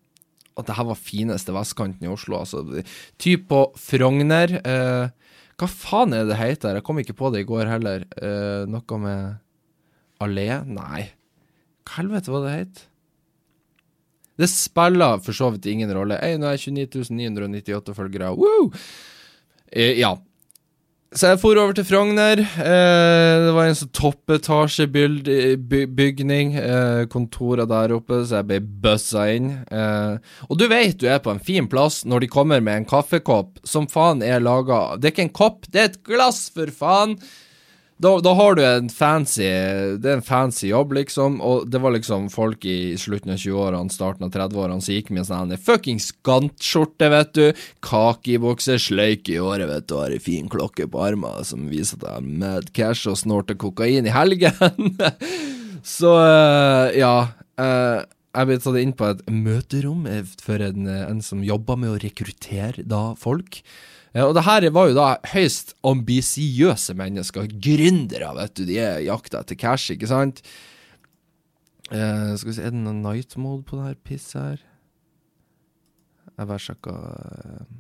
[0.58, 2.42] at det her var fineste vestkanten i Oslo.
[2.42, 2.84] Altså
[3.22, 4.58] typ på Frogner.
[4.66, 5.12] Uh,
[5.62, 6.80] hva faen er det det heter?
[6.80, 8.08] Jeg kom ikke på det i går heller.
[8.18, 9.36] Uh, noe med
[10.24, 10.48] allé?
[10.66, 11.12] Nei.
[11.86, 12.88] Hva helvete var det het?
[14.42, 16.18] Det spiller for så vidt ingen rolle.
[16.22, 18.34] Hey, nå er jeg 29 998 følgere.
[18.38, 18.72] Woo!
[19.72, 20.16] Eh, ja.
[21.12, 22.40] Så jeg for over til Frogner.
[22.40, 26.54] Eh, det var en sånn toppetasjebygning.
[26.56, 29.50] Eh, kontoret der oppe, så jeg ble bussa inn.
[29.68, 30.16] Eh,
[30.48, 33.60] og du vet du er på en fin plass når de kommer med en kaffekopp
[33.68, 37.20] som faen er laga Det er ikke en kopp, det er et glass, for faen!
[38.02, 39.46] Da, da, har du en fancy
[40.02, 41.40] Det er en fancy jobb, liksom.
[41.46, 45.24] Og det var liksom folk i slutten av 20-årene, starten av 30-årene som gikk med
[45.24, 47.62] en sånn fuckings gantskjorte, vet du.
[47.86, 52.08] kakebukse, sløyk i håret, vet du, har ei fin klokke på armen som viser at
[52.08, 54.98] jeg er mad cash og snorter kokain i helgen.
[55.98, 57.16] Så uh, ja.
[57.62, 60.06] Uh, jeg ble tatt inn på et møterom
[60.40, 63.60] for en, en som jobba med å rekruttere da folk.
[64.12, 68.66] Ja, og det her var jo da høyst ambisiøse mennesker, gründere, vet du.
[68.68, 70.42] De er jakta etter cash, ikke sant?
[71.92, 74.66] Eh, skal vi se, er det noen night mode på det her pisset her?
[76.38, 77.72] Jeg bare sjekka eh,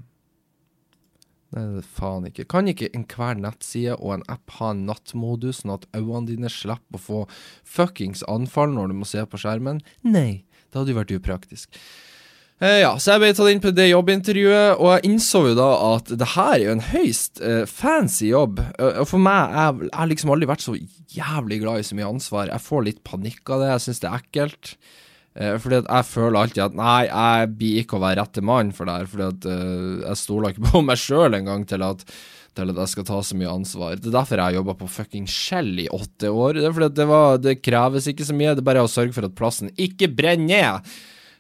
[1.52, 2.46] Nei, det faen ikke.
[2.48, 6.96] Kan ikke enhver nettside og en app ha en nattmodus, sånn at øynene dine slipper
[6.96, 7.18] å få
[7.68, 9.82] fuckings anfall når du må se på skjermen?
[10.08, 11.76] Nei, det hadde jo vært upraktisk.
[12.62, 15.70] Uh, ja, så jeg ble tatt inn på det jobbintervjuet, og jeg innså jo da
[15.96, 18.60] at det her er jo en høyst uh, fancy jobb.
[18.78, 20.76] Uh, og for meg, jeg, har liksom aldri vært så
[21.16, 22.52] jævlig glad i så mye ansvar.
[22.54, 24.76] Jeg får litt panikk av det, jeg syns det er ekkelt.
[25.64, 28.86] fordi at jeg føler alltid at nei, jeg blir ikke å være rette mann for
[28.86, 29.10] det her.
[29.10, 29.48] Fordi at
[30.06, 32.06] jeg stoler ikke på meg sjøl engang til at
[32.52, 33.96] til at jeg skal ta så mye ansvar.
[33.96, 36.60] Det er derfor jeg har jobba på fucking Shell i åtte år.
[36.60, 39.16] Det er fordi det, var, det kreves ikke så mye, det er bare å sørge
[39.16, 40.92] for at plassen ikke brenner ned.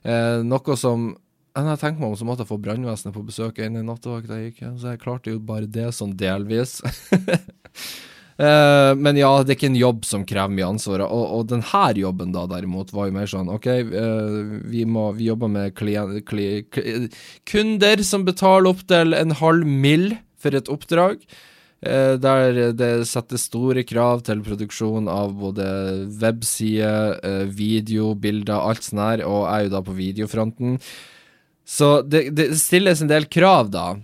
[0.01, 1.11] Eh, noe som
[1.51, 4.51] jeg har tenkt meg om, så måtte jeg få brannvesenet på besøk en nattevakt jeg
[4.51, 6.77] gikk, så jeg klarte jo bare det sånn delvis.
[8.45, 11.03] eh, men ja, det er ikke en jobb som krever mye ansvar.
[11.09, 14.39] Og, og denne jobben da derimot var jo mer sånn OK, eh,
[14.71, 16.47] vi, må, vi jobber med klien, kli,
[17.51, 20.13] kunder som betaler opptil en halv mill.
[20.41, 21.19] for et oppdrag.
[21.81, 25.65] Eh, der det settes store krav til produksjon av både
[26.21, 30.77] websider, eh, video, bilder, alt sånt her, og er jo da på videofronten.
[31.65, 33.95] Så det, det, stilles en del krav, da.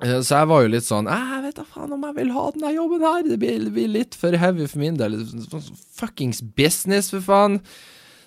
[0.00, 2.46] Eh, så jeg var jo litt sånn Jeg vet da faen om jeg vil ha
[2.54, 3.22] denne jobben her.
[3.26, 5.20] Det blir, det blir litt for heavy for min del.
[5.44, 7.60] Sånn fuckings business, for faen.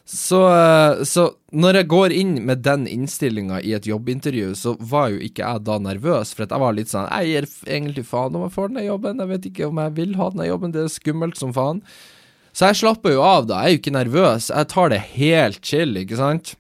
[0.06, 5.12] Så, eh, så, når jeg går inn med den innstillinga i et jobbintervju, så var
[5.14, 8.48] jo ikke jeg da nervøs, for jeg var litt sånn Jeg gir egentlig faen om
[8.48, 10.92] jeg får denne jobben, jeg vet ikke om jeg vil ha denne jobben, det er
[10.92, 11.84] skummelt som faen.
[12.52, 13.62] Så jeg slapper jo av, da.
[13.62, 14.50] Jeg er jo ikke nervøs.
[14.52, 16.56] Jeg tar det helt chill, ikke sant?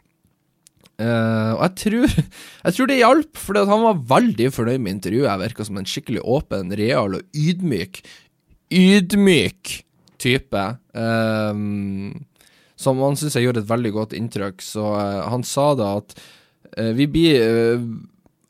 [1.01, 2.15] Uh, og jeg tror,
[2.65, 5.27] jeg tror det hjalp, for han var veldig fornøyd med intervjuet.
[5.27, 8.03] Jeg virka som en skikkelig åpen, real og ydmyk
[8.71, 9.81] Ydmyk
[10.21, 10.61] type.
[10.95, 12.13] Um,
[12.81, 14.63] som han syns jeg gjorde et veldig godt inntrykk.
[14.65, 17.77] Så uh, han sa da at uh, vi blir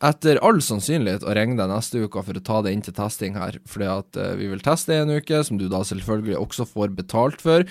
[0.01, 3.35] etter all sannsynlighet å ringe deg neste uke for å ta det inn til testing
[3.37, 7.43] her, fordi at vi vil teste en uke, som du da selvfølgelig også får betalt
[7.43, 7.67] for.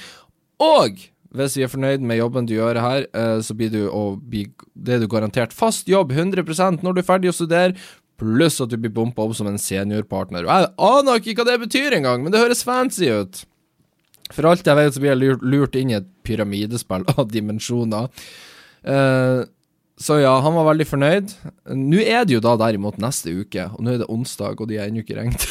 [0.63, 1.01] Og
[1.37, 3.87] hvis vi er fornøyd med jobben du gjør her, eh, så blir du
[4.19, 7.77] bli Det du garantert fast jobb 100% når du er ferdig å studere,
[8.19, 10.45] pluss at du blir bumpa opp som en seniorpartner.
[10.45, 13.45] Jeg aner ikke hva det betyr engang, men det høres fancy ut.
[14.35, 18.11] For alt jeg vet, så blir jeg lurt inn i et pyramidespill av dimensjoner.
[18.87, 19.43] Uh,
[20.01, 21.33] så ja, han var veldig fornøyd.
[21.77, 24.79] Nå er det jo da derimot neste uke, og nå er det onsdag, og de
[24.81, 25.45] har ennå ikke ringt.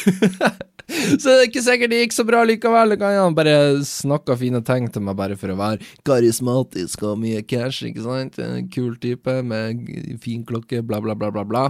[1.20, 2.96] så det er ikke sikkert det gikk så bra likevel.
[2.98, 3.54] Kan han bare
[3.86, 8.40] snakka fine ting til meg bare for å være karismatisk og mye cash, ikke sant?
[8.42, 9.86] En kul type med
[10.24, 11.68] fin klokke, bla, bla, bla, bla, bla.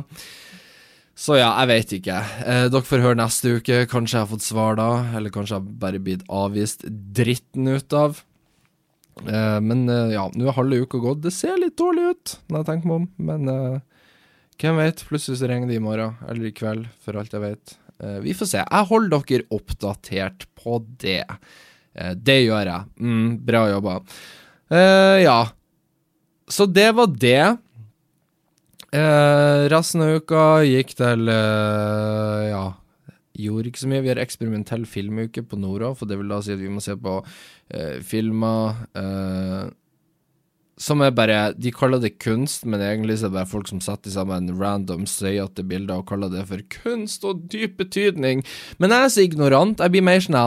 [1.20, 2.16] Så ja, jeg vet ikke.
[2.48, 3.82] Eh, dere får høre neste uke.
[3.90, 8.22] Kanskje jeg har fått svar da, eller kanskje jeg bare blitt avvist dritten ut av.
[9.26, 11.20] Eh, men eh, ja, nå er halve uka gått.
[11.26, 13.06] Det ser litt dårlig ut, når jeg tenker meg om.
[13.28, 14.08] Men uh,
[14.62, 15.04] hvem vet?
[15.10, 17.76] Plutselig så regner det i morgen, eller i kveld, for alt jeg vet.
[18.24, 18.64] vi får se.
[18.64, 21.24] Jeg holder dere oppdatert på det.
[22.16, 22.92] det gjør jeg.
[22.96, 24.00] Mm, bra jobba.
[25.20, 25.40] ja.
[26.48, 27.58] Så det var det.
[28.90, 32.64] Resten av uka gikk til ja
[33.44, 34.04] gjorde ikke så mye.
[34.04, 36.96] Vi har eksperimentell filmuke på Nora, for det vil da si at vi må se
[37.00, 37.20] på
[37.74, 39.70] eh, filmer eh,
[40.80, 43.82] som er bare De kaller det kunst, men egentlig så er det bare folk som
[43.84, 48.40] setter sammen random støyete bilder og kaller det for kunst og dyp betydning.
[48.78, 49.82] Men jeg er så ignorant.
[49.82, 50.40] Jeg blir mer sånn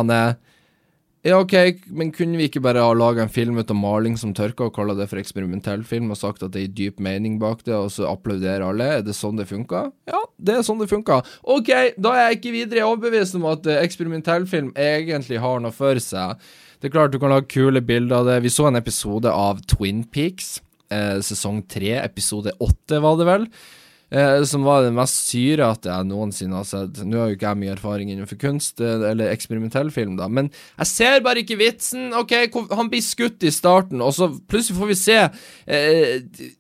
[1.23, 1.53] ja, ok,
[1.95, 4.75] men kunne vi ikke bare ha laga en film ut av maling som tørker, og
[4.75, 7.93] kalla det for eksperimentell film, og sagt at det er dyp mening bak det, og
[7.95, 8.89] så applauderer alle?
[8.97, 9.85] Er det sånn det funka?
[10.11, 11.21] Ja, det er sånn det funka.
[11.47, 15.71] Ok, da er jeg ikke videre overbevist om at eh, eksperimentell film egentlig har noe
[15.71, 16.43] for seg.
[16.83, 18.41] Det er klart du kan lage kule bilder av det.
[18.43, 20.57] Vi så en episode av Twin Peaks,
[20.91, 23.47] eh, sesong tre, episode åtte, var det vel?
[24.13, 27.01] Eh, som var den mest syrete jeg noensinne har sett.
[27.03, 30.51] Nå har jo ikke jeg mye erfaring innenfor kunst eh, eller eksperimentell film, da, men
[30.77, 32.11] jeg ser bare ikke vitsen.
[32.17, 32.35] OK,
[32.73, 36.51] han blir skutt i starten, og så plutselig får vi se eh,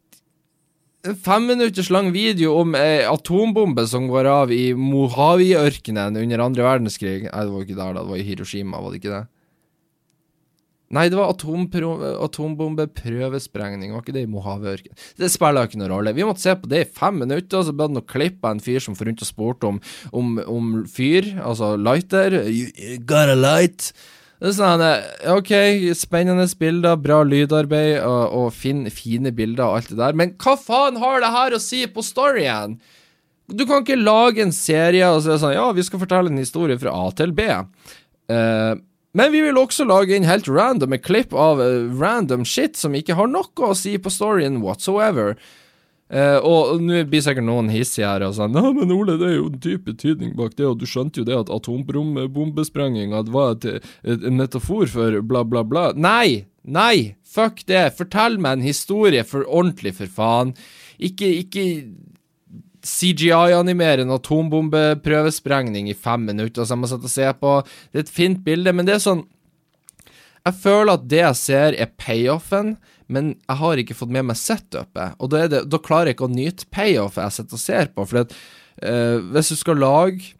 [1.03, 7.25] en femminutters lang video om eh, atombombe som går av i Mojave-ørkenen under andre verdenskrig.
[7.27, 8.03] Nei, det var ikke der, da.
[8.03, 9.23] Det var i Hiroshima, var det ikke det?
[10.93, 14.97] Nei, det var atombombeprøvesprengning, var ikke det i Mojave-ørkenen?
[15.17, 16.13] Det spiller ikke noen rolle.
[16.13, 18.51] Vi måtte se på det i fem minutter, og så ble det noe klipp av
[18.55, 19.77] en fyr som får rundt og spurte om,
[20.13, 22.29] om, om, fyr, altså lighter.
[22.45, 23.79] You, you got a light?
[24.43, 24.83] Det er sånn,
[25.31, 25.51] OK,
[25.95, 30.53] spennende bilder, bra lydarbeid og, og fin, fine bilder og alt det der, men hva
[30.59, 32.75] faen har det her å si på storyen?
[33.47, 36.79] Du kan ikke lage en serie og si sånn Ja, vi skal fortelle en historie
[36.79, 37.47] fra A til B.
[38.31, 38.79] Uh,
[39.13, 43.17] men vi vil også lage inn helt random klipp av uh, random shit som ikke
[43.19, 45.35] har noe å si på storyen whatsoever.
[46.13, 49.37] Uh, og nå blir sikkert noen hissige her og sånn Nei, men Ole, det er
[49.37, 53.87] jo en dyp betydning bak det, og du skjønte jo det at atombombesprenginga var et,
[54.03, 55.87] et, en metafor for bla, bla, bla.
[55.95, 56.45] Nei!
[56.63, 57.15] Nei!
[57.25, 57.87] Fuck det!
[57.97, 60.53] Fortell meg en historie for ordentlig, for faen.
[61.01, 61.65] Ikke, ikke
[62.83, 67.53] CGI-animere en atombombeprøvesprengning i fem minutter som jeg sitte og se på.
[67.91, 69.23] Det er et fint bilde, men det er sånn
[70.43, 72.73] Jeg føler at det jeg ser, er payoffen,
[73.07, 75.15] men jeg har ikke fått med meg setupet.
[75.23, 78.05] Og da, det, da klarer jeg ikke å nyte payoffet jeg sitter og ser på.
[78.09, 80.33] For uh, hvis du skal lage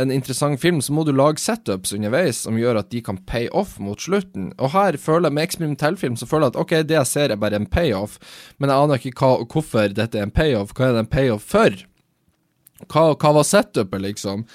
[0.00, 3.46] en interessant film, så må du lage setups underveis som gjør at de kan pay
[3.54, 4.50] off mot slutten.
[4.58, 7.34] Og her føler jeg med eksperimentell film så føler jeg at ok, det jeg ser
[7.34, 8.18] er bare en payoff,
[8.58, 10.74] men jeg aner ikke hva, hvorfor dette er en payoff.
[10.74, 11.82] Hva er det en payoff for?
[12.90, 14.48] Hva, hva var setupet, liksom?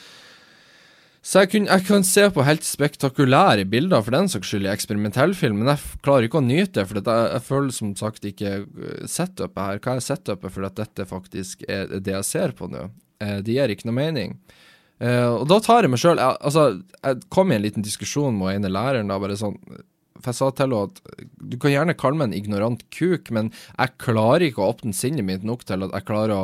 [1.29, 4.71] Så jeg, kunne, jeg, kan se på helt spektakulære bilder for den saks skyld i
[4.71, 8.27] eksperimentell film, men jeg klarer ikke å nyte det, for jeg, jeg, føler som sagt
[8.27, 9.81] ikke eh, setupet her.
[9.83, 12.87] Hva er setupet for at dette faktisk er det jeg ser på nå?
[13.23, 14.39] Eh, det gir ikke noe mening.
[14.99, 18.57] Uh, og da tar jeg meg sjøl Altså, jeg kom i en liten diskusjon med
[18.57, 19.55] ene læreren da, bare sånn
[20.19, 20.99] For jeg sa til henne at
[21.39, 25.23] du kan gjerne kalle meg en ignorant kuk, men jeg klarer ikke å åpne sinnet
[25.23, 26.41] mitt nok til at jeg klarer å,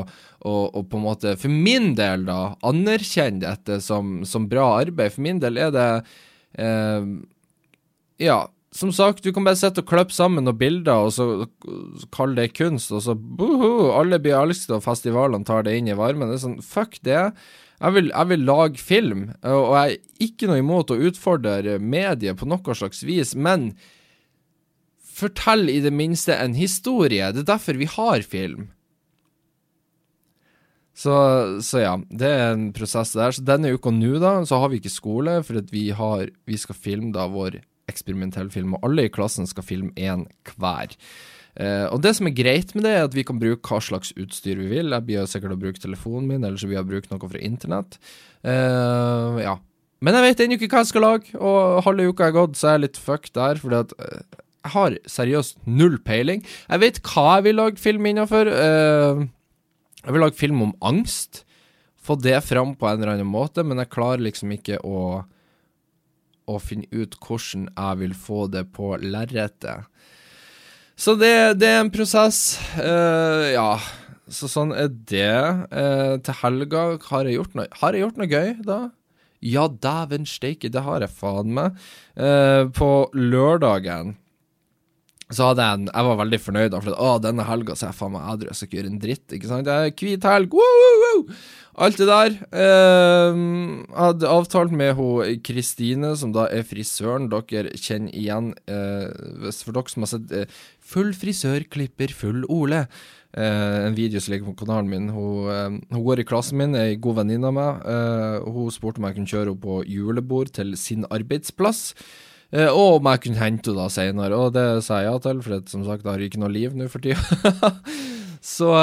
[0.47, 5.11] å, å på en måte, for min del, da, anerkjenne dette som, som bra arbeid.
[5.17, 5.89] For min del er det
[6.63, 7.11] eh,
[8.23, 8.39] Ja,
[8.75, 11.27] som sagt, du kan bare sitte og klippe sammen noen bilder, og så,
[12.15, 15.95] kalle det kunst, og så boho, alle blir elsket, og festivalene tar det inn i
[15.95, 16.27] varmen.
[16.31, 17.29] Det er sånn, fuck det.
[17.75, 22.39] Jeg vil, jeg vil, lage film, og jeg er ikke noe imot å utfordre mediet
[22.39, 23.73] på noe slags vis, men
[25.15, 27.31] fortell i det minste en historie.
[27.35, 28.69] Det er derfor vi har film.
[30.95, 31.13] Så,
[31.59, 33.35] så ja, det er en prosess der.
[33.35, 36.79] Så denne uka nå, da, så har vi ikke skole, for vi, har, vi skal
[36.79, 37.59] filme da vår
[37.91, 40.23] eksperimentelle film, og alle i klassen skal filme én
[40.55, 40.95] hver.
[41.55, 44.11] Uh, og det som er greit med det, er at vi kan bruke hva slags
[44.19, 44.91] utstyr vi vil.
[44.91, 47.99] Jeg blir sikkert å bruke telefonen min, eller så blir jeg brukt noe fra internett.
[48.43, 49.55] Uh, ja.
[50.03, 52.69] Men jeg vet ennå ikke hva jeg skal lage, og halve uka er gått, så
[52.69, 56.41] er jeg litt fucked der, fordi at uh, jeg har seriøst null peiling.
[56.67, 58.49] Jeg vet hva jeg vil lage film innafor.
[58.49, 61.43] jeg vil lage film om angst.
[62.01, 65.21] Få det fram på en eller annen måte, men jeg klarer liksom ikke å
[66.45, 69.89] å finne ut hvordan jeg vil få det på lerretet.
[70.95, 72.57] Så det, det, er en prosess.
[72.79, 73.71] Uh, ja,
[74.31, 75.31] så sånn er det.
[75.71, 78.79] Uh, til helga har jeg gjort noe Har jeg gjort noe gøy, da?
[79.45, 81.75] Ja, dæven steike, det har jeg faen meg.
[82.15, 84.15] Uh, på lørdagen
[85.33, 87.93] så hadde jeg en Jeg var veldig fornøyd, da, for å, denne helga så er
[87.93, 89.65] jeg faen meg edru, jeg skal ikke gjøre en dritt, ikke sant?
[89.65, 91.37] Det er hvit helg, woo, woo, woo!
[91.85, 92.37] Alt det der.
[92.55, 93.39] Eh,
[93.97, 98.53] hadde avtalt med hun Kristine, som da er frisøren dere kjenner igjen.
[98.69, 102.85] Eh, for dere som har sett eh, Full frisør klipper full Ole.
[103.35, 105.09] Eh, en video som ligger på kanalen min.
[105.09, 107.81] Hun, eh, hun går i klassen min, er ei god venninne av meg.
[107.91, 111.93] Eh, hun spurte om jeg kunne kjøre henne på julebord til sin arbeidsplass.
[112.71, 115.55] Og om jeg kunne hente henne da senere, og det sa jeg ja til, for
[115.55, 117.71] det, som sagt, jeg har ikke noe liv nå for tida.
[118.55, 118.75] så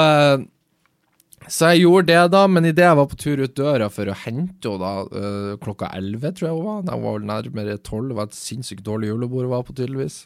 [1.51, 4.15] så jeg gjorde det, da, men idet jeg var på tur ut døra for å
[4.23, 8.19] hente henne da, uh, klokka elleve, tror jeg hun var, hun var nærmere tolv, det
[8.19, 10.23] var et sinnssykt dårlig julebord hun var på, tydeligvis.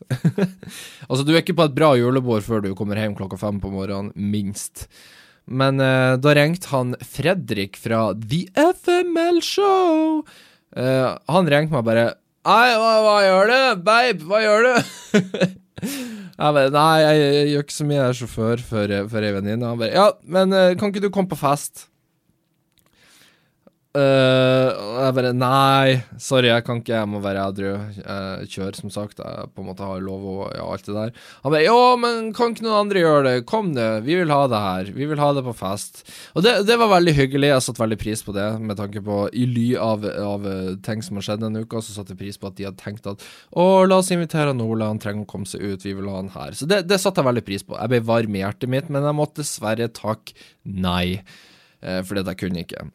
[1.10, 3.71] altså, du er ikke på et bra julebord før du kommer hjem klokka fem på
[3.73, 4.88] morgenen, minst.
[5.47, 10.25] Men eh, da ringte han Fredrik fra The FML Show.
[10.75, 12.07] Eh, han ringte meg bare
[12.47, 13.62] Nei, hva, hva gjør du?
[13.83, 14.75] Babe, hva gjør du?
[16.38, 19.31] Jeg bare, Nei, jeg, jeg, gjør ikke så mye, jeg er sjåfør for, for ei
[19.33, 19.69] venninne.
[19.89, 21.88] Ja, men uh, kan ikke du komme på fest?
[23.97, 24.67] Uh,
[25.01, 27.69] jeg bare Nei, sorry, jeg kan ikke, jeg må være edru.
[28.51, 29.21] Kjør, som sagt.
[29.23, 31.13] Jeg på en måte har lov og ja, alt det der.
[31.43, 33.33] Han bare Ja, men kan ikke noen andre gjøre det?
[33.49, 34.91] Kom nå, vi vil ha det her.
[34.97, 36.03] Vi vil ha det på fest.
[36.38, 37.51] Og det, det var veldig hyggelig.
[37.53, 40.45] Jeg satte veldig pris på det, med tanke på I ly av, av
[40.86, 43.10] ting som har skjedd denne uka, så satte jeg pris på at de hadde tenkt
[43.10, 43.25] at
[43.57, 46.33] Å, la oss invitere Nola, han trenger å komme seg ut, vi vil ha han
[46.36, 46.53] her.
[46.57, 47.79] Så det, det satte jeg veldig pris på.
[47.79, 51.21] Jeg ble varm i hjertet mitt, men jeg måtte dessverre takke nei,
[51.81, 52.88] fordi at jeg kunne ikke.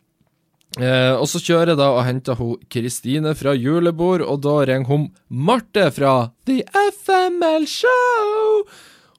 [0.81, 4.89] Eh, og så kjører jeg da og henter hun Kristine fra julebord, og da ringer
[4.89, 6.63] hun Marte fra The
[7.03, 8.63] FML Show.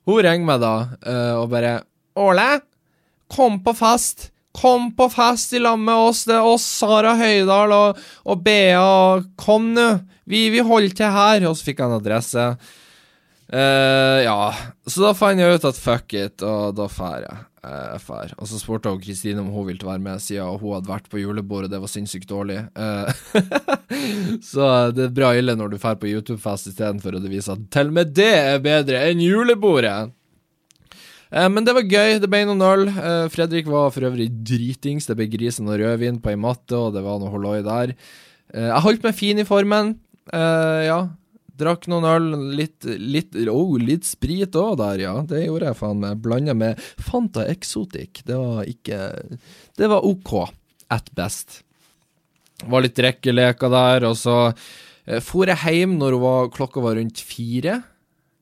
[0.10, 1.82] Hun ringer meg da eh, og bare
[2.20, 2.62] Åle,
[3.34, 4.30] kom på fest.
[4.54, 6.26] Kom på fest i lag med oss.
[6.30, 9.24] Det er oss, Sara Høydahl og, og Bea.
[9.42, 9.88] Kom nå.
[10.30, 11.48] Vi, vi holder til her.
[11.50, 12.46] Og så fikk jeg en adresse.
[13.51, 14.38] Uh, ja,
[14.88, 17.41] så da fant jeg ut at fuck it, og da drar jeg.
[17.63, 18.34] Uh, fær.
[18.43, 21.21] Og så spurte hun Kristine om hun ville være med, siden hun hadde vært på
[21.21, 22.60] julebord, og det var sinnssykt dårlig.
[22.75, 23.08] Uh,
[24.51, 27.69] så det er bra ille når du drar på YouTube-fest istedenfor, og det viser at
[27.73, 30.12] til og med det er bedre enn julebordet.
[31.34, 32.84] Men det var gøy, det ble noen øl.
[33.34, 37.01] Fredrik var for øvrig dritings, det ble grisen og rødvin på ei matte, og det
[37.01, 37.95] var noe holloi der.
[38.53, 39.95] jeg holdt meg fin i formen.
[40.29, 40.99] ja,
[41.54, 45.13] Drakk noen øl, litt, litt, oh, litt sprit òg der, ja.
[45.30, 46.22] Det gjorde jeg faen meg.
[46.24, 48.24] Blanda med Fanta Exotic.
[48.26, 49.00] Det var ikke
[49.78, 50.34] Det var OK
[50.94, 51.62] at best.
[52.63, 57.22] Var litt drikkeleker der, og så eh, for jeg hjem når var, klokka var rundt
[57.22, 57.82] fire.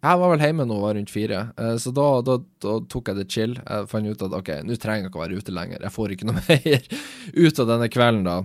[0.02, 3.19] Jeg var vel hjemme hun var rundt fire, eh, så da, da, da, tok jeg
[3.19, 3.60] det chill.
[3.60, 5.83] Jeg fant ut at ok, nå trenger jeg ikke å være ute lenger.
[5.83, 6.88] Jeg får ikke noe mer
[7.35, 8.40] ut av denne kvelden da.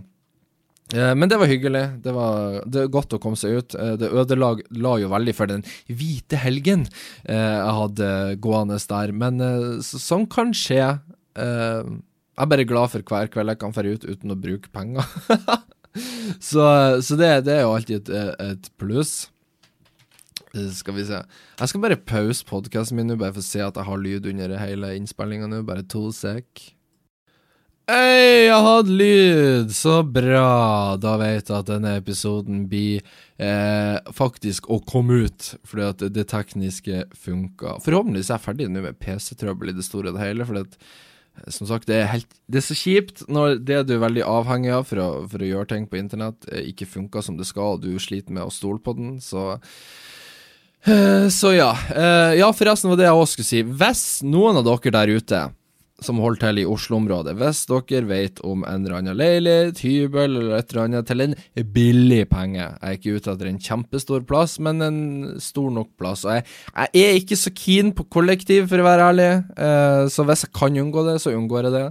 [0.95, 1.85] Eh, men det var hyggelig.
[2.03, 3.75] Det var, det godt å komme seg ut.
[3.75, 6.87] Eh, det ødela la jo veldig for den hvite helgen
[7.25, 8.11] eh, jeg hadde
[8.43, 9.15] gående der.
[9.15, 9.47] Men
[9.83, 10.83] sånn kan skje.
[11.37, 15.09] Jeg er bare glad for hver kveld jeg kan dra ut uten å bruke penger.
[16.51, 16.67] så,
[17.03, 19.27] så det, det, er jo alltid et, et pluss.
[20.73, 21.19] Skal vi se.
[21.59, 24.31] Jeg skal bare pause podkasten min nå, bare for å se at jeg har lyd
[24.31, 25.61] under hele innspillinga nå.
[25.69, 26.76] Bare to sek.
[27.87, 29.69] Hei, jeg hadde lyd!
[29.71, 30.97] Så bra!
[30.99, 33.05] Da vet jeg at denne episoden blir
[33.39, 37.77] eh, faktisk å komme ut, fordi at det tekniske funka.
[37.85, 40.75] Forhåpentligvis er jeg ferdig nå med PC-trøbbel i det store og det hele, fordi at
[40.83, 44.25] eh, som sagt, det er, helt, det er så kjipt når det du er veldig
[44.33, 47.47] avhengig av for å, for å gjøre ting på internett, eh, ikke funker som det
[47.47, 49.61] skal, og du sliter med å stole på den, så
[50.91, 51.71] eh, Så ja.
[51.95, 53.63] Eh, ja, forresten var det jeg òg skulle si.
[53.63, 55.45] Hvis noen av dere der ute
[56.05, 57.35] som holder til i Oslo-området.
[57.41, 61.37] Hvis dere vet om en eller annen leilighet, hybel eller et eller annet til en
[61.73, 65.01] billig penge Jeg er ikke ute etter en kjempestor plass, men en
[65.43, 66.27] stor nok plass.
[66.29, 66.45] Jeg,
[66.93, 70.55] jeg er ikke så keen på kollektiv, for å være ærlig, uh, så hvis jeg
[70.57, 71.87] kan unngå det, så unngår jeg det.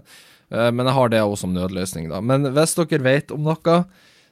[0.54, 2.22] Uh, men jeg har det også som nødløsning, da.
[2.22, 3.80] Men hvis dere vet om noe,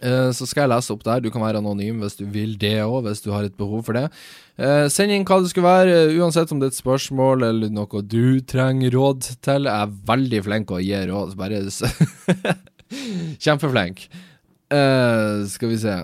[0.00, 1.20] Uh, så skal jeg lese opp der.
[1.20, 3.98] Du kan være anonym hvis du vil det òg, hvis du har et behov for
[3.98, 4.06] det.
[4.56, 7.74] Uh, send inn hva det skulle være, uh, uansett om det er et spørsmål eller
[7.74, 9.68] noe du trenger råd til.
[9.68, 11.60] Jeg er veldig flink å gi råd, bare
[13.44, 14.08] Kjempeflink.
[14.70, 15.94] skal vi se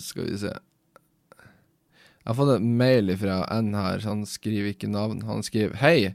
[0.00, 5.24] Skal vi se Jeg har fått en mail fra en her, han skriver ikke navn.
[5.28, 6.14] Han skriver Hei.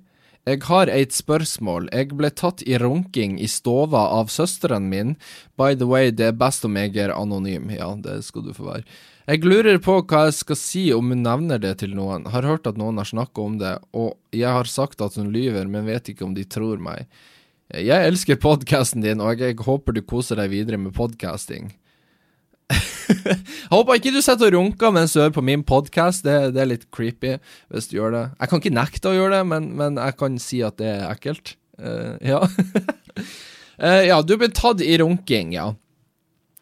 [0.50, 1.92] Jeg har eit spørsmål.
[1.94, 5.12] Jeg ble tatt i runking i stova av søsteren min.
[5.60, 7.68] By the way, det er best om jeg er anonym.
[7.76, 8.86] Ja, det skal du få være.
[9.30, 12.26] Jeg lurer på hva jeg skal si om hun nevner det til noen.
[12.34, 15.70] Har hørt at noen har snakka om det, og jeg har sagt at hun lyver,
[15.70, 17.06] men vet ikke om de tror meg.
[17.70, 21.70] Jeg elsker podkasten din, og jeg håper du koser deg videre med podkasting.
[22.70, 23.38] Jeg
[23.74, 26.24] håper ikke du sitter og runker mens du hører på min podkast.
[26.28, 27.38] Det, det, er litt creepy
[27.74, 28.24] hvis du gjør det.
[28.38, 31.06] Jeg kan ikke nekte å gjøre det, men, men jeg kan si at det er
[31.10, 31.56] ekkelt.
[31.80, 32.44] Uh, ja.
[33.82, 35.72] uh, ja, du blir tatt i runking, ja.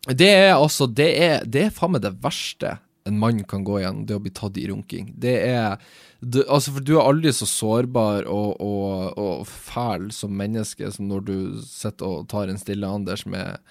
[0.08, 2.78] Det er altså Det er, det er faen meg det verste
[3.08, 5.12] en mann kan gå igjen, det å bli tatt i runking.
[5.16, 5.80] Det er
[6.20, 11.10] du, Altså, for du er aldri så sårbar og, og, og fæl som menneske som
[11.12, 13.62] når du sitter og tar en stille Anders med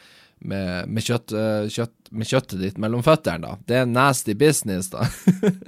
[0.40, 3.60] med, med, kjøtt, uh, kjøtt, med kjøttet ditt mellom føttene, da.
[3.68, 5.06] Det er nasty business, da.
[5.06, 5.62] uh,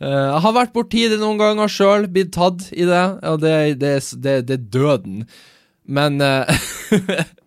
[0.00, 3.96] jeg har vært borti det noen ganger sjøl, blitt tatt i det, og det, det,
[4.20, 5.24] det, det er døden.
[5.84, 6.48] Men uh,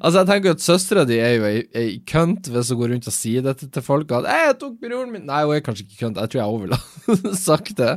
[0.00, 3.08] Altså, jeg tenker at søstera di er jo ei, ei kønt hvis hun går rundt
[3.10, 4.10] og sier dette til folk.
[4.16, 6.18] At 'Jeg tok broren min' Nei, hun er kanskje ikke kønt.
[6.18, 7.92] Jeg tror jeg òg ville sagt det.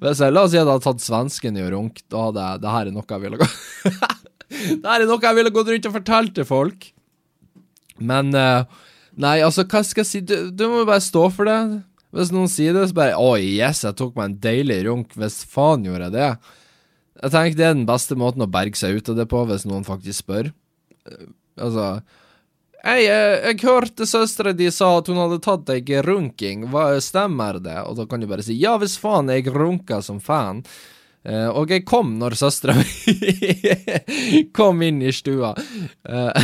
[0.00, 2.04] Hvis jeg, la oss si at jeg hadde tatt svensken i å runke.
[2.08, 4.21] Da hadde jeg Det her er noe jeg ville gått
[4.82, 6.88] det er noe jeg ville gått rundt og fortalt til folk.
[8.02, 8.64] Men uh,
[9.20, 10.20] Nei, altså, hva skal jeg si?
[10.24, 11.58] Du, du må bare stå for det.
[12.16, 15.12] Hvis noen sier det, så bare Å, oh, yes, jeg tok meg en deilig runk.
[15.20, 16.30] Hvis faen gjorde jeg det?
[17.22, 19.68] Jeg tenker det er den beste måten å berge seg ut av det på, hvis
[19.68, 20.52] noen faktisk spør.
[21.08, 21.94] Uh, altså
[22.82, 27.60] Hei, jeg, jeg hørte søstera di sa at hun hadde tatt deg runking, hva stemmer
[27.62, 27.76] det?
[27.86, 30.64] Og da kan du bare si ja, hvis faen, jeg runka som fan.
[31.22, 33.52] Uh, og jeg kom når søstera mi
[34.56, 35.52] kom inn i stua.
[36.02, 36.34] Uh,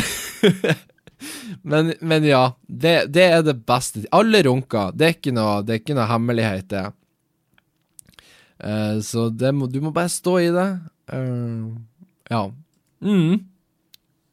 [1.71, 4.05] men, men, ja, det, det, er det beste.
[4.15, 4.93] Alle runker.
[4.95, 6.85] Det er ikke noe, det er ikke noe hemmelighet, det.
[8.63, 10.69] Uh, så det må, du må bare stå i det.
[12.31, 12.45] ja.
[13.03, 13.35] Mm.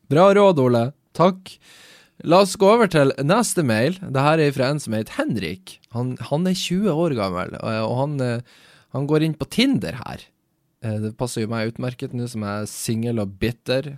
[0.06, 0.84] Bra råd, Ole.
[1.18, 1.56] Takk.
[2.22, 3.98] La oss gå over til neste mail.
[3.98, 5.80] Dette er fra en som heter Henrik.
[5.96, 8.16] Han, han er 20 år gammel, og han,
[8.94, 10.22] han går inn på Tinder her.
[10.84, 13.94] Eh, det passer jo meg utmerket nå som jeg er singel og bitter.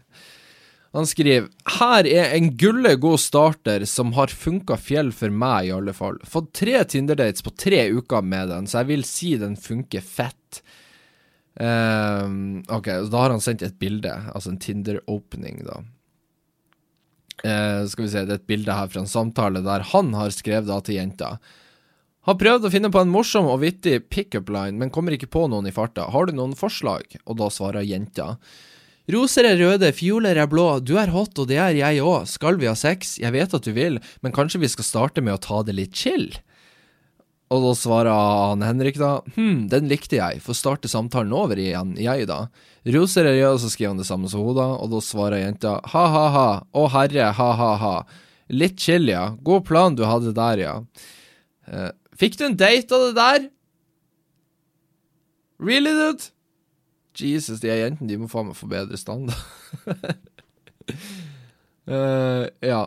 [0.97, 5.75] Han skriver Her er en gulle god starter som har funka fjell for meg, i
[5.75, 6.17] alle fall.
[6.25, 10.63] Fått tre Tinder-dates på tre uker med den, så jeg vil si den funker fett.
[11.59, 15.81] Uh, ok, da har han sendt et bilde, altså en Tinder-opening, da.
[17.45, 20.33] Uh, skal vi se, det er et bilde her fra en samtale der han har
[20.35, 21.35] skrevet da til jenta.
[22.29, 25.47] Har prøvd å finne på en morsom og vittig pickup line, men kommer ikke på
[25.49, 26.11] noen i farta.
[26.13, 27.15] Har du noen forslag?
[27.25, 28.35] Og da svarer jenta.
[29.09, 32.59] Roser er røde, fioler er blå, du er hot og det er jeg òg, skal
[32.61, 33.15] vi ha sex?
[33.17, 35.97] Jeg vet at du vil, men kanskje vi skal starte med å ta det litt
[35.97, 36.27] chill?
[37.49, 41.95] Og da svarer han Henrik da, hm, den likte jeg, få starte samtalen over igjen,
[41.97, 42.43] jeg da.
[42.93, 45.79] Roser er røde, så skriver han det samme som hun da, og da svarer jenta,
[45.95, 47.95] ha-ha-ha, å herre, ha-ha-ha.
[48.53, 50.77] Litt chill, ja, god plan du hadde der, ja.
[52.19, 53.49] Fikk du en date av det der?
[55.59, 56.31] Really, dude?
[57.19, 59.39] Jesus, de jentene, de må faen meg få bedre standard.
[61.91, 62.85] uh, ja.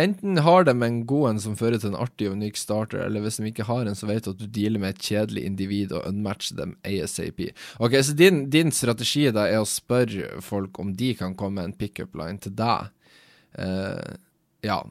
[0.00, 3.24] Enten har de en god en som fører til en artig og unik starter, eller
[3.24, 5.92] hvis de ikke har en, så vet du at du dealer med et kjedelig individ
[5.96, 7.42] og unmatcher dem ASAP.
[7.80, 11.70] Ok, så din, din strategi da er å spørre folk om de kan komme med
[11.70, 12.92] en pickup line til deg.
[13.58, 14.16] Uh,
[14.64, 14.82] ja,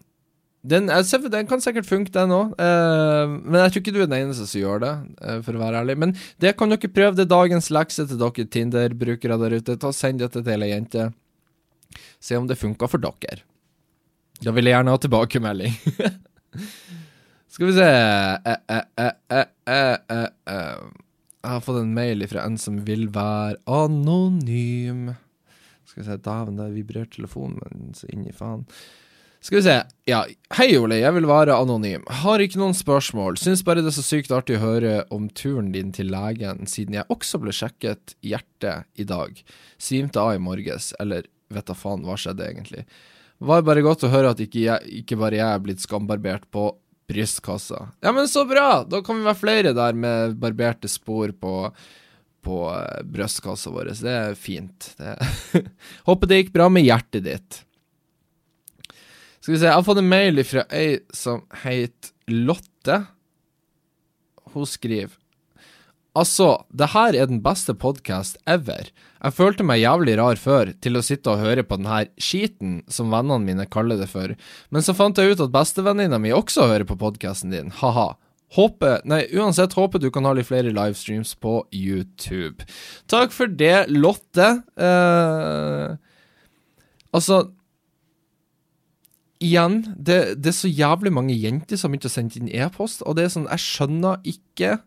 [0.61, 0.89] den,
[1.31, 4.47] den, kan sikkert funke, den òg, uh, men jeg tror ikke du er den eneste
[4.49, 4.91] som gjør det,
[5.23, 5.95] uh, for å være ærlig.
[6.03, 6.11] Men
[6.43, 7.15] det kan dere prøve.
[7.15, 9.77] Det er dagens lekse til dere Tinder-brukere der ute.
[9.79, 11.07] Ta Send dette til ei jente.
[12.19, 13.45] Se om det funka for dere.
[14.43, 15.79] Da vil jeg gjerne ha tilbakemelding.
[17.53, 18.59] Skal vi se uh,
[21.39, 25.13] Jeg har fått en mail fra en som vil være anonym.
[25.87, 28.67] Skal vi se Dæven, der vibrerte telefonen min så inn i faen.
[29.39, 29.75] Skal vi se.
[30.09, 30.25] Ja,
[30.57, 32.03] hei Ole, jeg vil være anonym.
[32.21, 33.37] Har ikke noen spørsmål.
[33.39, 36.97] Syns bare det er så sykt artig å høre om turen din til legen, siden
[36.97, 39.39] jeg også ble sjekket hjertet i dag.
[39.79, 42.83] Svimte av i morges, eller vet da faen, hva skjedde egentlig?
[43.39, 46.73] Var bare godt å høre at ikke, jeg, ikke bare jeg er blitt skambarbert på
[47.09, 47.85] brystkassa.
[48.03, 48.83] Ja, men så bra!
[48.83, 51.55] Da kan vi være flere der med barberte spor på
[52.39, 53.89] på eh, brystkassa vår.
[53.99, 54.93] Det er fint.
[54.99, 55.15] Det
[56.07, 57.63] Håper det gikk bra med hjertet ditt.
[59.49, 62.99] Skal vi se, jeg har fått en mail fra ei som heter Lotte.
[64.53, 65.15] Hun skriver
[66.13, 68.91] Altså, det her er den beste podkast ever.
[68.93, 72.83] Jeg følte meg jævlig rar før til å sitte og høre på den her skiten,
[72.93, 74.37] som vennene mine kaller det for,
[74.69, 78.11] men så fant jeg ut at bestevenninna mi også hører på podkasten din, ha-ha.
[78.53, 82.69] Håper, nei, uansett, håper du kan ha litt flere livestreams på YouTube.
[83.09, 84.59] Takk for det, Lotte.
[84.77, 85.95] Eh,
[87.17, 87.47] altså,
[89.39, 93.25] igjen, det, det, er så jævlig mange jenter som har sendt inn e-post, og det
[93.25, 94.77] er sånn, jeg skjønner ikke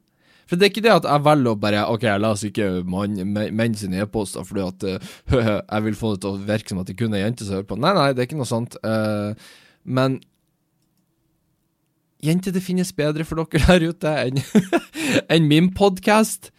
[0.45, 3.55] For det er ikke det at jeg velger å bare OK, jeg leser ikke menn
[3.57, 6.91] menn sine e-poster fordi at uh, jeg vil få det til å virke som at
[6.91, 7.79] det kun er jenter som hører på.
[7.81, 8.77] Nei, nei, det er ikke noe sånt.
[8.85, 9.33] Uh,
[9.85, 10.19] men
[12.23, 14.43] jenter, det finnes bedre for dere der ute enn
[15.39, 16.53] en min podkast.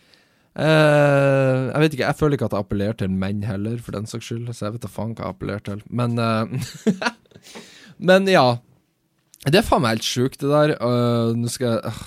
[0.54, 3.96] Uh, eh, jeg vet ikke, jeg føler ikke at jeg appellerer til menn heller, for
[3.96, 4.50] den saks skyld.
[4.54, 5.86] Så jeg vet da faen hva jeg appellerer til.
[5.94, 6.18] Men
[7.98, 8.58] Men ja.
[9.44, 10.76] Det er faen meg helt sjukt, det der.
[10.80, 12.04] Uh, nå skal jeg uh,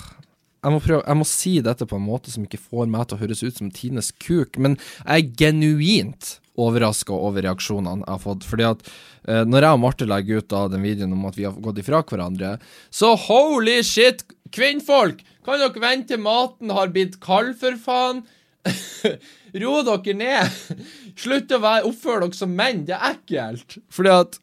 [0.65, 3.15] jeg må, prøve, jeg må si dette på en måte som ikke får meg til
[3.15, 4.75] å høres ut som Tines kuk, men
[5.05, 8.47] jeg er genuint overraska over reaksjonene jeg har fått.
[8.49, 8.81] Fordi at
[9.29, 11.79] uh, når jeg og Marte legger ut da den videoen om at vi har gått
[11.83, 12.55] ifra hverandre,
[12.89, 14.25] så holy shit,
[14.55, 15.21] kvinnfolk!
[15.47, 18.25] Kan dere vente til maten har blitt kald, for faen?
[19.61, 20.81] Ro dere ned!
[21.17, 23.77] Slutt å oppføre dere som menn, det er ekkelt.
[23.93, 24.41] Fordi at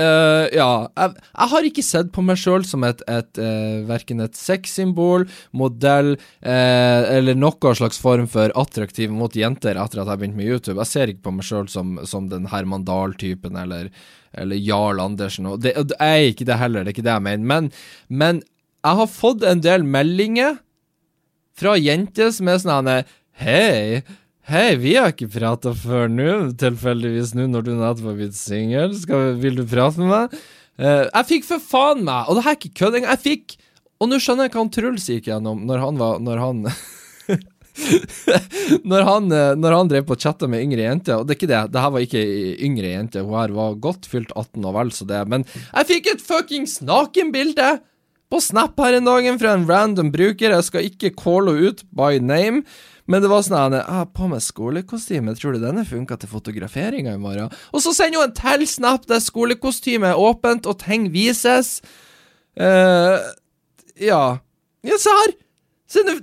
[0.00, 0.68] Uh, ja.
[0.96, 5.26] Jeg, jeg, har ikke sett på meg sjøl som et, et uh, verken et sexsymbol,
[5.56, 10.48] modell uh, eller noen slags form for attraktiv mot jenter etter at jeg begynte med
[10.48, 10.78] YouTube.
[10.80, 13.90] Jeg ser ikke på meg sjøl som, som, den Herman Dahl-typen eller,
[14.32, 15.50] eller, Jarl Andersen.
[15.52, 17.46] Og det, og det, er ikke det heller, det er ikke det jeg mener.
[17.52, 17.70] Men,
[18.08, 18.42] men
[18.80, 20.60] jeg har fått en del meldinger
[21.60, 22.94] fra jenter som er sånn
[23.40, 24.02] Hei,
[24.48, 28.94] Hei, vi har ikke prata før nå, tilfeldigvis nå når du nettopp har blitt singel.
[29.42, 30.38] Vil du prate med meg?
[30.80, 33.56] Uh, jeg fikk for faen meg, og det her er ikke kødd engang, jeg fikk
[34.00, 36.62] Og nå skjønner jeg hva han Truls gikk gjennom når han var Når han
[38.90, 41.38] når, han, eh, når han drev på og chatta med yngre jenter, og det er
[41.38, 42.24] ikke det, det her var ikke
[42.66, 46.10] yngre jente, hun her var godt fylt 18 og vel så det, men jeg fikk
[46.10, 47.68] et fuckings nakenbilde
[48.30, 52.20] på Snap her en dag fra en random bruker, jeg skal ikke calle ut by
[52.22, 52.62] name,
[53.10, 56.30] men det var sånn at Jeg har på meg skolekostyme, tror du denne funka til
[56.30, 57.50] fotograferinga i morgen?
[57.74, 61.80] Og så sender hun en til snap der skolekostymet er åpent og ting vises.
[62.54, 63.18] Uh,
[63.98, 64.38] ja.
[64.86, 65.34] Ja, se her!
[65.90, 66.20] Se nå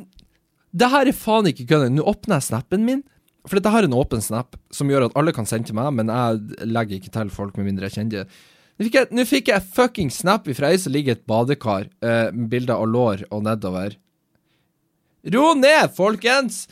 [0.78, 1.90] Det her er faen ikke kødd.
[1.96, 3.04] Nå åpner jeg snappen min.
[3.48, 6.12] For dette har en åpen snap som gjør at alle kan sende til meg, men
[6.12, 8.28] jeg legger ikke til folk med mindre jeg kjenner
[8.78, 11.88] Nå fikk jeg, nå fikk jeg fucking snap ifra ei som ligger i et badekar
[12.06, 13.96] uh, med bilder av lår og nedover.
[15.34, 16.68] Ro ned, folkens!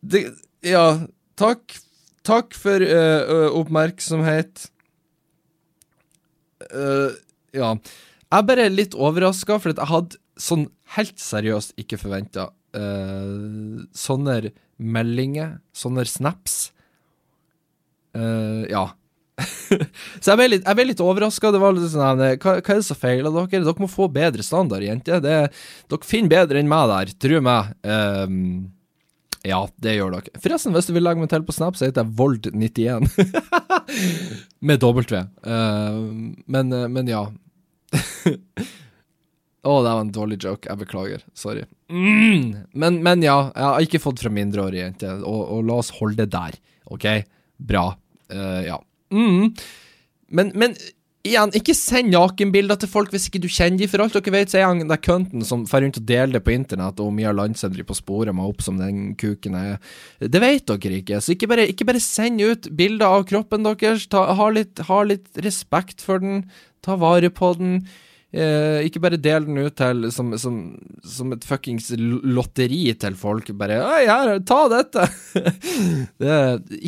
[0.00, 0.22] det,
[0.64, 0.84] ja,
[1.38, 1.76] takk.
[2.24, 4.70] Takk for uh, oppmerksomhet.
[6.72, 7.12] Uh,
[7.52, 7.74] ja.
[7.76, 10.64] Jeg er bare litt overraska, for jeg hadde sånn
[10.96, 16.70] helt seriøst ikke forventa uh, sånne meldinger, sånne snaps.
[18.14, 18.84] Ja.
[20.22, 21.50] så jeg ble litt, jeg ble litt overraska.
[21.54, 23.64] Det var litt sånn hva, hva er det som feiler dere?
[23.64, 25.24] Dere må få bedre standard, jenter.
[25.24, 27.74] dere finner bedre enn meg der, tro meg.
[27.82, 28.38] Um,
[29.44, 30.40] ja, det gjør dere.
[30.40, 33.10] Forresten, hvis du vil legge meg til på Snap, så heter jeg Vold91.
[34.70, 35.20] Med W.
[35.44, 35.98] Uh,
[36.48, 37.26] men, men, ja.
[39.64, 40.68] Å, oh, det var en dårlig joke.
[40.68, 41.26] Jeg beklager.
[41.36, 41.66] Sorry.
[41.92, 42.64] Mm.
[42.72, 46.24] Men, men, ja, jeg har ikke fått fra mindreårige jenter, og, og, la oss holde
[46.24, 46.56] det der.
[46.92, 47.06] OK?
[47.60, 47.86] Bra.
[48.32, 48.80] Uh, ja.
[49.14, 49.54] Mm.
[50.34, 50.74] Men, men,
[51.24, 53.90] igjen, ikke send nakenbilder til folk hvis ikke du kjenner dem.
[53.90, 56.44] For alt dere vet, så er han der kønten som drar rundt og deler det
[56.44, 59.92] på internett, og Mia Landsendri på sporet meg opp som den kuken jeg er.
[60.20, 61.20] Det vet dere ikke.
[61.24, 64.08] Så ikke bare, ikke bare send ut bilder av kroppen deres.
[64.12, 66.44] Ta, ha, litt, ha litt respekt for den.
[66.84, 67.78] Ta vare på den.
[68.34, 70.56] Eh, ikke bare del den ut til, som, som,
[71.06, 73.52] som et fuckings lotteri til folk.
[73.54, 75.06] Bare 'Hei, her, ta dette!'
[76.22, 76.38] det,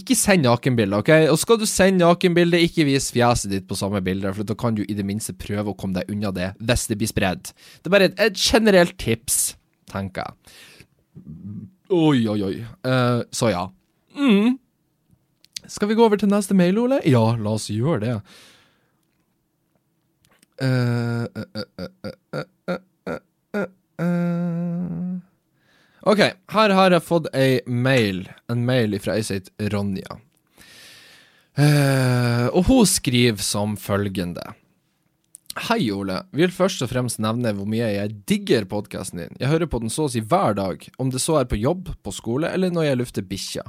[0.02, 1.12] ikke send nakenbilder, OK?
[1.30, 4.74] Og skal du sende nakenbilde, ikke vis fjeset ditt på samme bilde, for da kan
[4.74, 7.52] du i det minste prøve å komme deg unna det hvis det blir spredd.
[7.78, 9.54] Det er bare et, et generelt tips,
[9.92, 10.58] tenker jeg.
[11.94, 12.54] Oi, oi, oi.
[12.90, 13.68] Eh, så ja.
[14.18, 14.58] Mm.
[15.70, 17.00] Skal vi gå over til neste mail, Ole?
[17.06, 18.18] Ja, la oss gjøre det.
[26.06, 26.20] OK,
[26.52, 28.28] her har jeg fått ei mail.
[28.52, 30.20] En mail fra ei som heter Ronja.
[31.56, 34.44] Uh, og hun skriver som følgende.
[35.70, 36.18] Hei, Ole.
[36.36, 39.38] Vil først og fremst nevne hvor mye jeg digger podkasten din.
[39.40, 41.94] Jeg hører på den så å si hver dag, om det så er på jobb,
[42.04, 43.64] på skole eller når jeg lufter bikkja.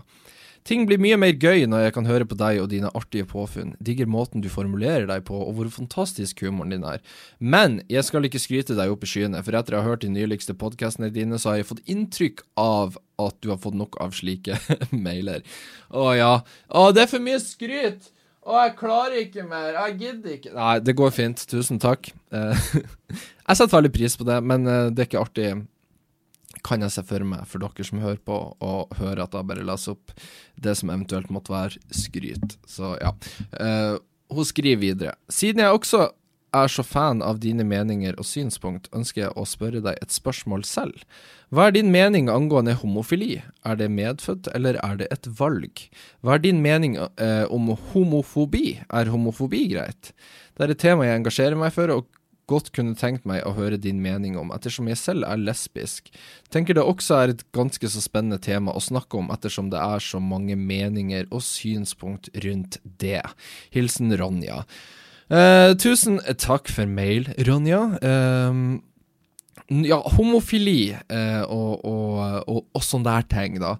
[0.67, 3.71] Ting blir mye mer gøy når jeg kan høre på deg og dine artige påfunn.
[3.79, 6.99] Digger måten du formulerer deg på, og hvor fantastisk humoren din er.
[7.39, 10.11] Men jeg skal ikke skryte deg opp i skyene, for etter å ha hørt de
[10.11, 14.11] nyligste podkastene dine, så har jeg fått inntrykk av at du har fått nok av
[14.17, 14.59] slike
[15.07, 15.47] mailer.
[15.87, 16.33] Å ja.
[16.67, 18.11] Å, det er for mye skryt!
[18.47, 19.71] Å, jeg klarer ikke mer.
[19.75, 20.51] Jeg gidder ikke.
[20.55, 21.47] Nei, det går fint.
[21.51, 22.11] Tusen takk.
[22.35, 22.67] Eh,
[23.47, 25.49] jeg setter veldig pris på det, men eh, det er ikke artig
[26.65, 29.65] kan jeg se for meg for dere som hører på, og hører at jeg bare
[29.67, 30.13] leser opp
[30.63, 32.57] det som eventuelt måtte være skryt.
[32.67, 33.13] Så ja.
[33.57, 33.97] Uh,
[34.33, 35.13] hun skriver videre.
[35.31, 36.09] Siden jeg også
[36.55, 40.63] er så fan av dine meninger og synspunkt, ønsker jeg å spørre deg et spørsmål
[40.67, 41.03] selv.
[41.51, 43.41] Hva er din mening angående homofili?
[43.67, 45.83] Er det medfødt, eller er det et valg?
[46.23, 48.79] Hva er din mening eh, om homofobi?
[48.87, 50.13] Er homofobi greit?
[50.57, 52.07] Det er et tema jeg engasjerer meg for, og
[52.47, 56.11] godt kunne tenkt meg å høre din mening om, ettersom jeg selv er lesbisk.
[56.53, 60.03] Tenker det også er et ganske så spennende tema å snakke om, ettersom det er
[60.03, 63.23] så mange meninger og synspunkt rundt det.
[63.75, 64.63] Hilsen Ronja.
[65.27, 67.81] Eh, tusen takk for mail, Ronja.
[67.99, 68.63] Eh,
[69.83, 73.75] ja, homofili eh, og, og, og, og sånne der ting, da.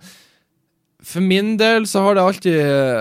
[1.07, 2.57] For min del så har det alltid,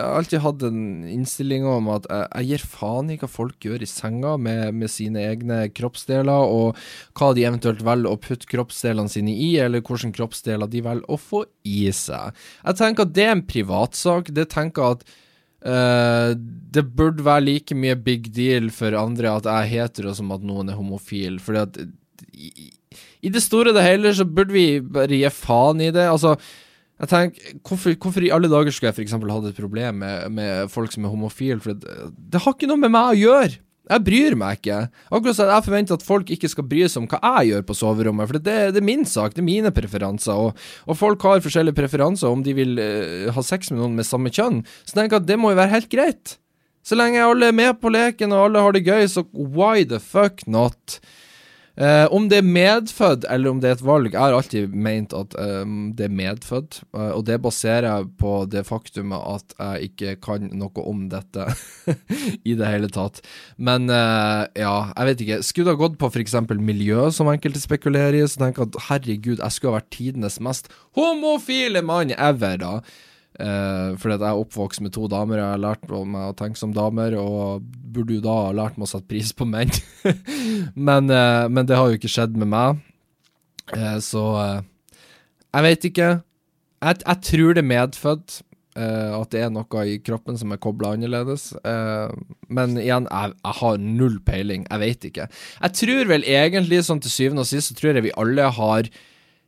[0.06, 3.88] alltid hatt en innstilling om at jeg, jeg, gir faen i hva folk gjør i
[3.90, 6.78] senga med, med, sine egne kroppsdeler, og
[7.18, 11.18] hva de eventuelt velger å putte kroppsdelene sine i, eller hvilke kroppsdeler de velger å
[11.18, 12.36] få i seg.
[12.62, 14.30] Jeg tenker at det er en privatsak.
[14.36, 15.02] Det tenker at
[15.66, 20.30] uh, det burde være like mye big deal for andre at jeg er hetero som
[20.36, 21.82] at noen er homofil, fordi at
[22.36, 22.70] i,
[23.26, 26.06] i det store og det hele så burde vi bare gi faen i det.
[26.06, 26.36] altså
[26.96, 29.14] jeg tenker, hvorfor, hvorfor, i alle dager skulle jeg f.eks.
[29.20, 31.60] hatt et problem med, med, folk som er homofile?
[31.60, 33.58] For det, det, har ikke noe med meg å gjøre.
[33.86, 34.78] Jeg bryr meg ikke.
[35.14, 37.76] Akkurat som jeg forventer at folk ikke skal bry seg om hva jeg gjør på
[37.78, 40.40] soverommet, for det, det er min sak, det er mine preferanser.
[40.48, 44.08] Og, og folk har forskjellige preferanser om de vil uh, ha sex med noen med
[44.08, 44.64] samme kjønn.
[44.82, 46.38] Så jeg tenker at det må jo være helt greit.
[46.86, 50.00] Så lenge alle er med på leken og alle har det gøy, så why the
[50.02, 50.98] fuck not?
[51.76, 55.12] Uh, om det er medfødt eller om det er et valg, jeg har alltid ment
[55.12, 56.78] at um, det er medfødt.
[56.96, 61.50] Uh, og det baserer jeg på det faktumet at jeg ikke kan noe om dette
[62.50, 63.20] i det hele tatt.
[63.60, 65.40] Men uh, ja, jeg vet ikke.
[65.44, 66.38] Skulle det ha gått på f.eks.
[66.56, 70.40] miljø, som enkelte spekulerer i, så tenker jeg at herregud, jeg skulle ha vært tidenes
[70.40, 72.72] mest homofile mann ever, da.
[73.36, 76.56] Uh, fordi at jeg er oppvokst med to damer, jeg har lært meg å tenke
[76.56, 79.72] som damer, og burde jo da ha lært meg å sette pris på menn.
[80.88, 82.80] men, uh, men, det har jo ikke skjedd med meg,
[83.74, 84.24] uh, så
[85.52, 86.10] jeg vet ikke.
[86.84, 88.40] Jeg, jeg, tror det er medfødt,
[88.76, 91.46] at det er noe i kroppen som er kobla annerledes.
[92.52, 94.66] men igjen, jeg, jeg, har null peiling.
[94.68, 95.26] Jeg vet ikke.
[95.62, 98.90] Jeg tror vel egentlig, sånn til syvende og sist, så tror jeg vi alle har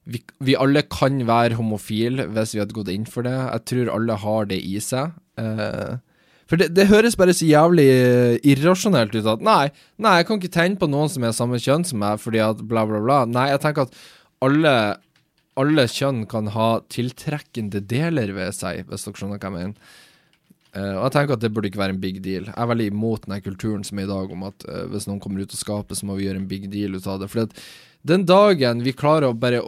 [0.08, 3.34] vi, vi, alle kan være homofile hvis vi hadde gått inn for det.
[3.36, 5.16] Jeg tror alle har det i seg.
[5.38, 6.00] Uh,
[6.48, 9.66] For det, det høres bare så jævlig eh, irrasjonelt ut at nei,
[10.00, 12.62] nei, jeg kan ikke tenne på noen som er samme kjønn som meg, fordi at
[12.70, 13.18] bla, bla, bla.
[13.28, 13.98] Nei, jeg tenker at
[14.46, 14.72] alle,
[15.60, 19.92] alle kjønn kan ha tiltrekkende deler ved seg, hvis dere skjønner hva jeg mener.
[20.76, 22.48] Uh, og jeg tenker at det burde ikke være en big deal.
[22.50, 25.20] Jeg er veldig imot den kulturen som er i dag, om at uh, hvis noen
[25.22, 27.28] kommer ut og skaper, så må vi gjøre en big deal ut av det.
[27.32, 27.48] For
[28.08, 29.62] den dagen vi klarer å bare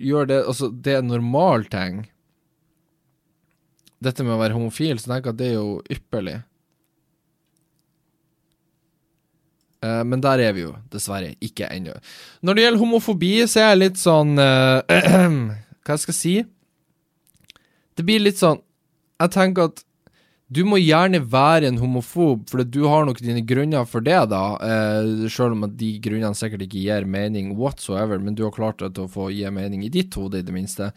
[0.00, 2.06] gjøre det Altså, det er en normal ting
[4.00, 6.34] Dette med å være homofil, så tenker jeg at det er jo ypperlig.
[9.82, 11.96] Uh, men der er vi jo dessverre ikke ennå.
[12.44, 16.36] Når det gjelder homofobi, så er jeg litt sånn Hva jeg skal si?
[17.96, 18.60] Det blir litt sånn
[19.22, 19.85] Jeg tenker at
[20.46, 24.42] du må gjerne være en homofob, for du har nok dine grunner for det, da.
[24.62, 28.92] Eh, selv om de grunnene sikkert ikke gir mening whatsoever, men du har klart det
[28.94, 30.92] til å få gi mening i ditt hode, i det minste.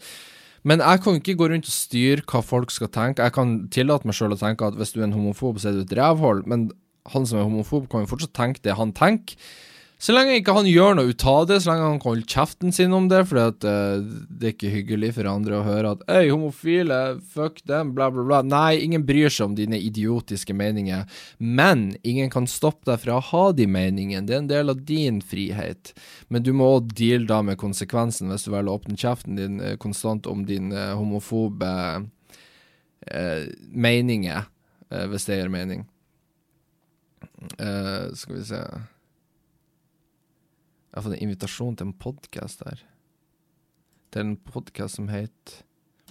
[0.62, 3.24] Men jeg kan ikke gå rundt og styre hva folk skal tenke.
[3.26, 5.80] Jeg kan tillate meg sjøl å tenke at hvis du er en homofob, så er
[5.80, 6.68] du et rævhold, men
[7.10, 9.34] han som er homofob, kan jo fortsatt tenke det han tenker.
[10.00, 12.72] Så lenge ikke han gjør noe ut av det, så lenge han kan holde kjeften
[12.72, 16.30] sin om det, for uh, det er ikke hyggelig for andre å høre at 'Øy,
[16.30, 17.00] homofile,
[17.34, 18.38] fuck dem', bla, bla, bla.
[18.40, 21.04] Nei, ingen bryr seg om dine idiotiske meninger,
[21.36, 24.24] men ingen kan stoppe deg fra å ha de meningene.
[24.24, 25.92] Det er en del av din frihet.
[26.32, 29.60] Men du må òg deale da med konsekvensen hvis du velger å åpne kjeften din
[29.60, 34.48] uh, konstant om dine homofobe uh, meninger,
[34.90, 35.84] hvis det gir mening.
[38.18, 38.58] skal vi se
[40.90, 42.80] jeg har fått en invitasjon til en podkast der.
[44.10, 45.60] Til en podkast som heter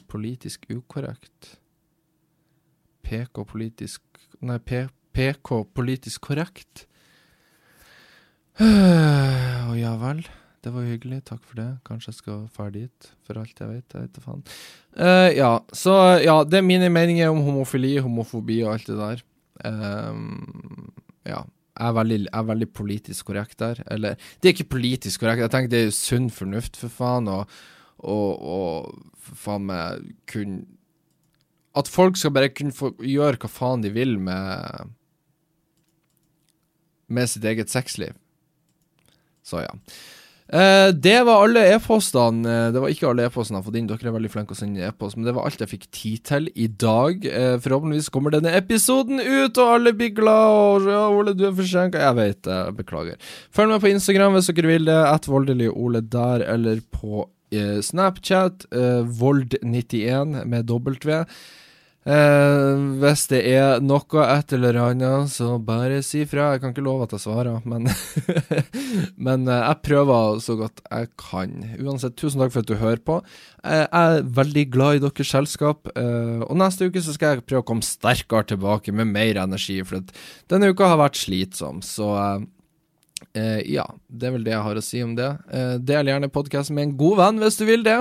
[0.10, 1.58] Politisk ukorrekt.
[3.04, 4.02] PK politisk
[4.40, 6.86] Nei, P, PK politisk korrekt.
[8.64, 10.24] Å ja vel.
[10.64, 11.26] Det var hyggelig.
[11.28, 11.68] Takk for det.
[11.84, 13.92] Kanskje jeg skal dra dit, for alt jeg vet.
[13.92, 14.48] Jeg vet da faen.
[14.96, 19.24] Uh, ja, så ja, det er mine meninger om homofili, homofobi og alt det der.
[19.68, 20.94] Um,
[21.28, 21.44] ja
[21.80, 23.82] er veldig, er veldig politisk korrekt der.
[23.92, 27.60] Eller, det er ikke politisk korrekt, jeg tenker det er sunn fornuft, for faen, og,
[28.00, 30.66] og, og for faen meg kunne
[31.78, 34.90] At folk skal bare kunne få gjøre hva faen de vil med
[37.10, 38.14] med sitt eget sexliv.
[39.44, 39.72] Så ja.
[40.50, 42.42] Uh, det var alle e-postene.
[42.42, 43.90] Uh, det var ikke alle e-postene jeg har fått inn.
[43.90, 46.50] Dere er veldig flinke å sende e-post, men det var alt jeg fikk tid til
[46.58, 47.28] i dag.
[47.30, 50.56] Uh, forhåpentligvis kommer denne episoden ut, og alle blir glad.
[50.58, 52.02] Og ja, Ole, du er forsinka.
[52.02, 52.60] Jeg vet det.
[52.80, 53.34] Beklager.
[53.54, 55.00] Følg meg på Instagram hvis dere vil det.
[55.12, 58.68] At voldelig Ole der, eller på Snapchat.
[58.70, 61.24] Vold91 med W.
[62.08, 66.54] Eh, hvis det er noe et eller annet, så bare si fra.
[66.54, 67.90] Jeg kan ikke love at jeg svarer, men,
[69.28, 71.58] men eh, jeg prøver så godt jeg kan.
[71.84, 73.20] Uansett, tusen takk for at du hører på.
[73.66, 77.46] Eh, jeg er veldig glad i deres selskap, eh, og neste uke så skal jeg
[77.50, 80.08] prøve å komme sterkere tilbake med mer energi, for
[80.50, 82.14] denne uka har vært slitsom, så
[83.36, 85.34] eh, ja, det er vel det jeg har å si om det.
[85.52, 88.00] Eh, del gjerne podkasten med en god venn hvis du vil det.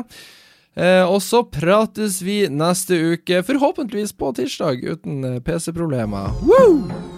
[0.78, 6.30] Eh, og så prates vi neste uke, forhåpentligvis på tirsdag, uten eh, PC-problemer.
[6.46, 7.17] Woo!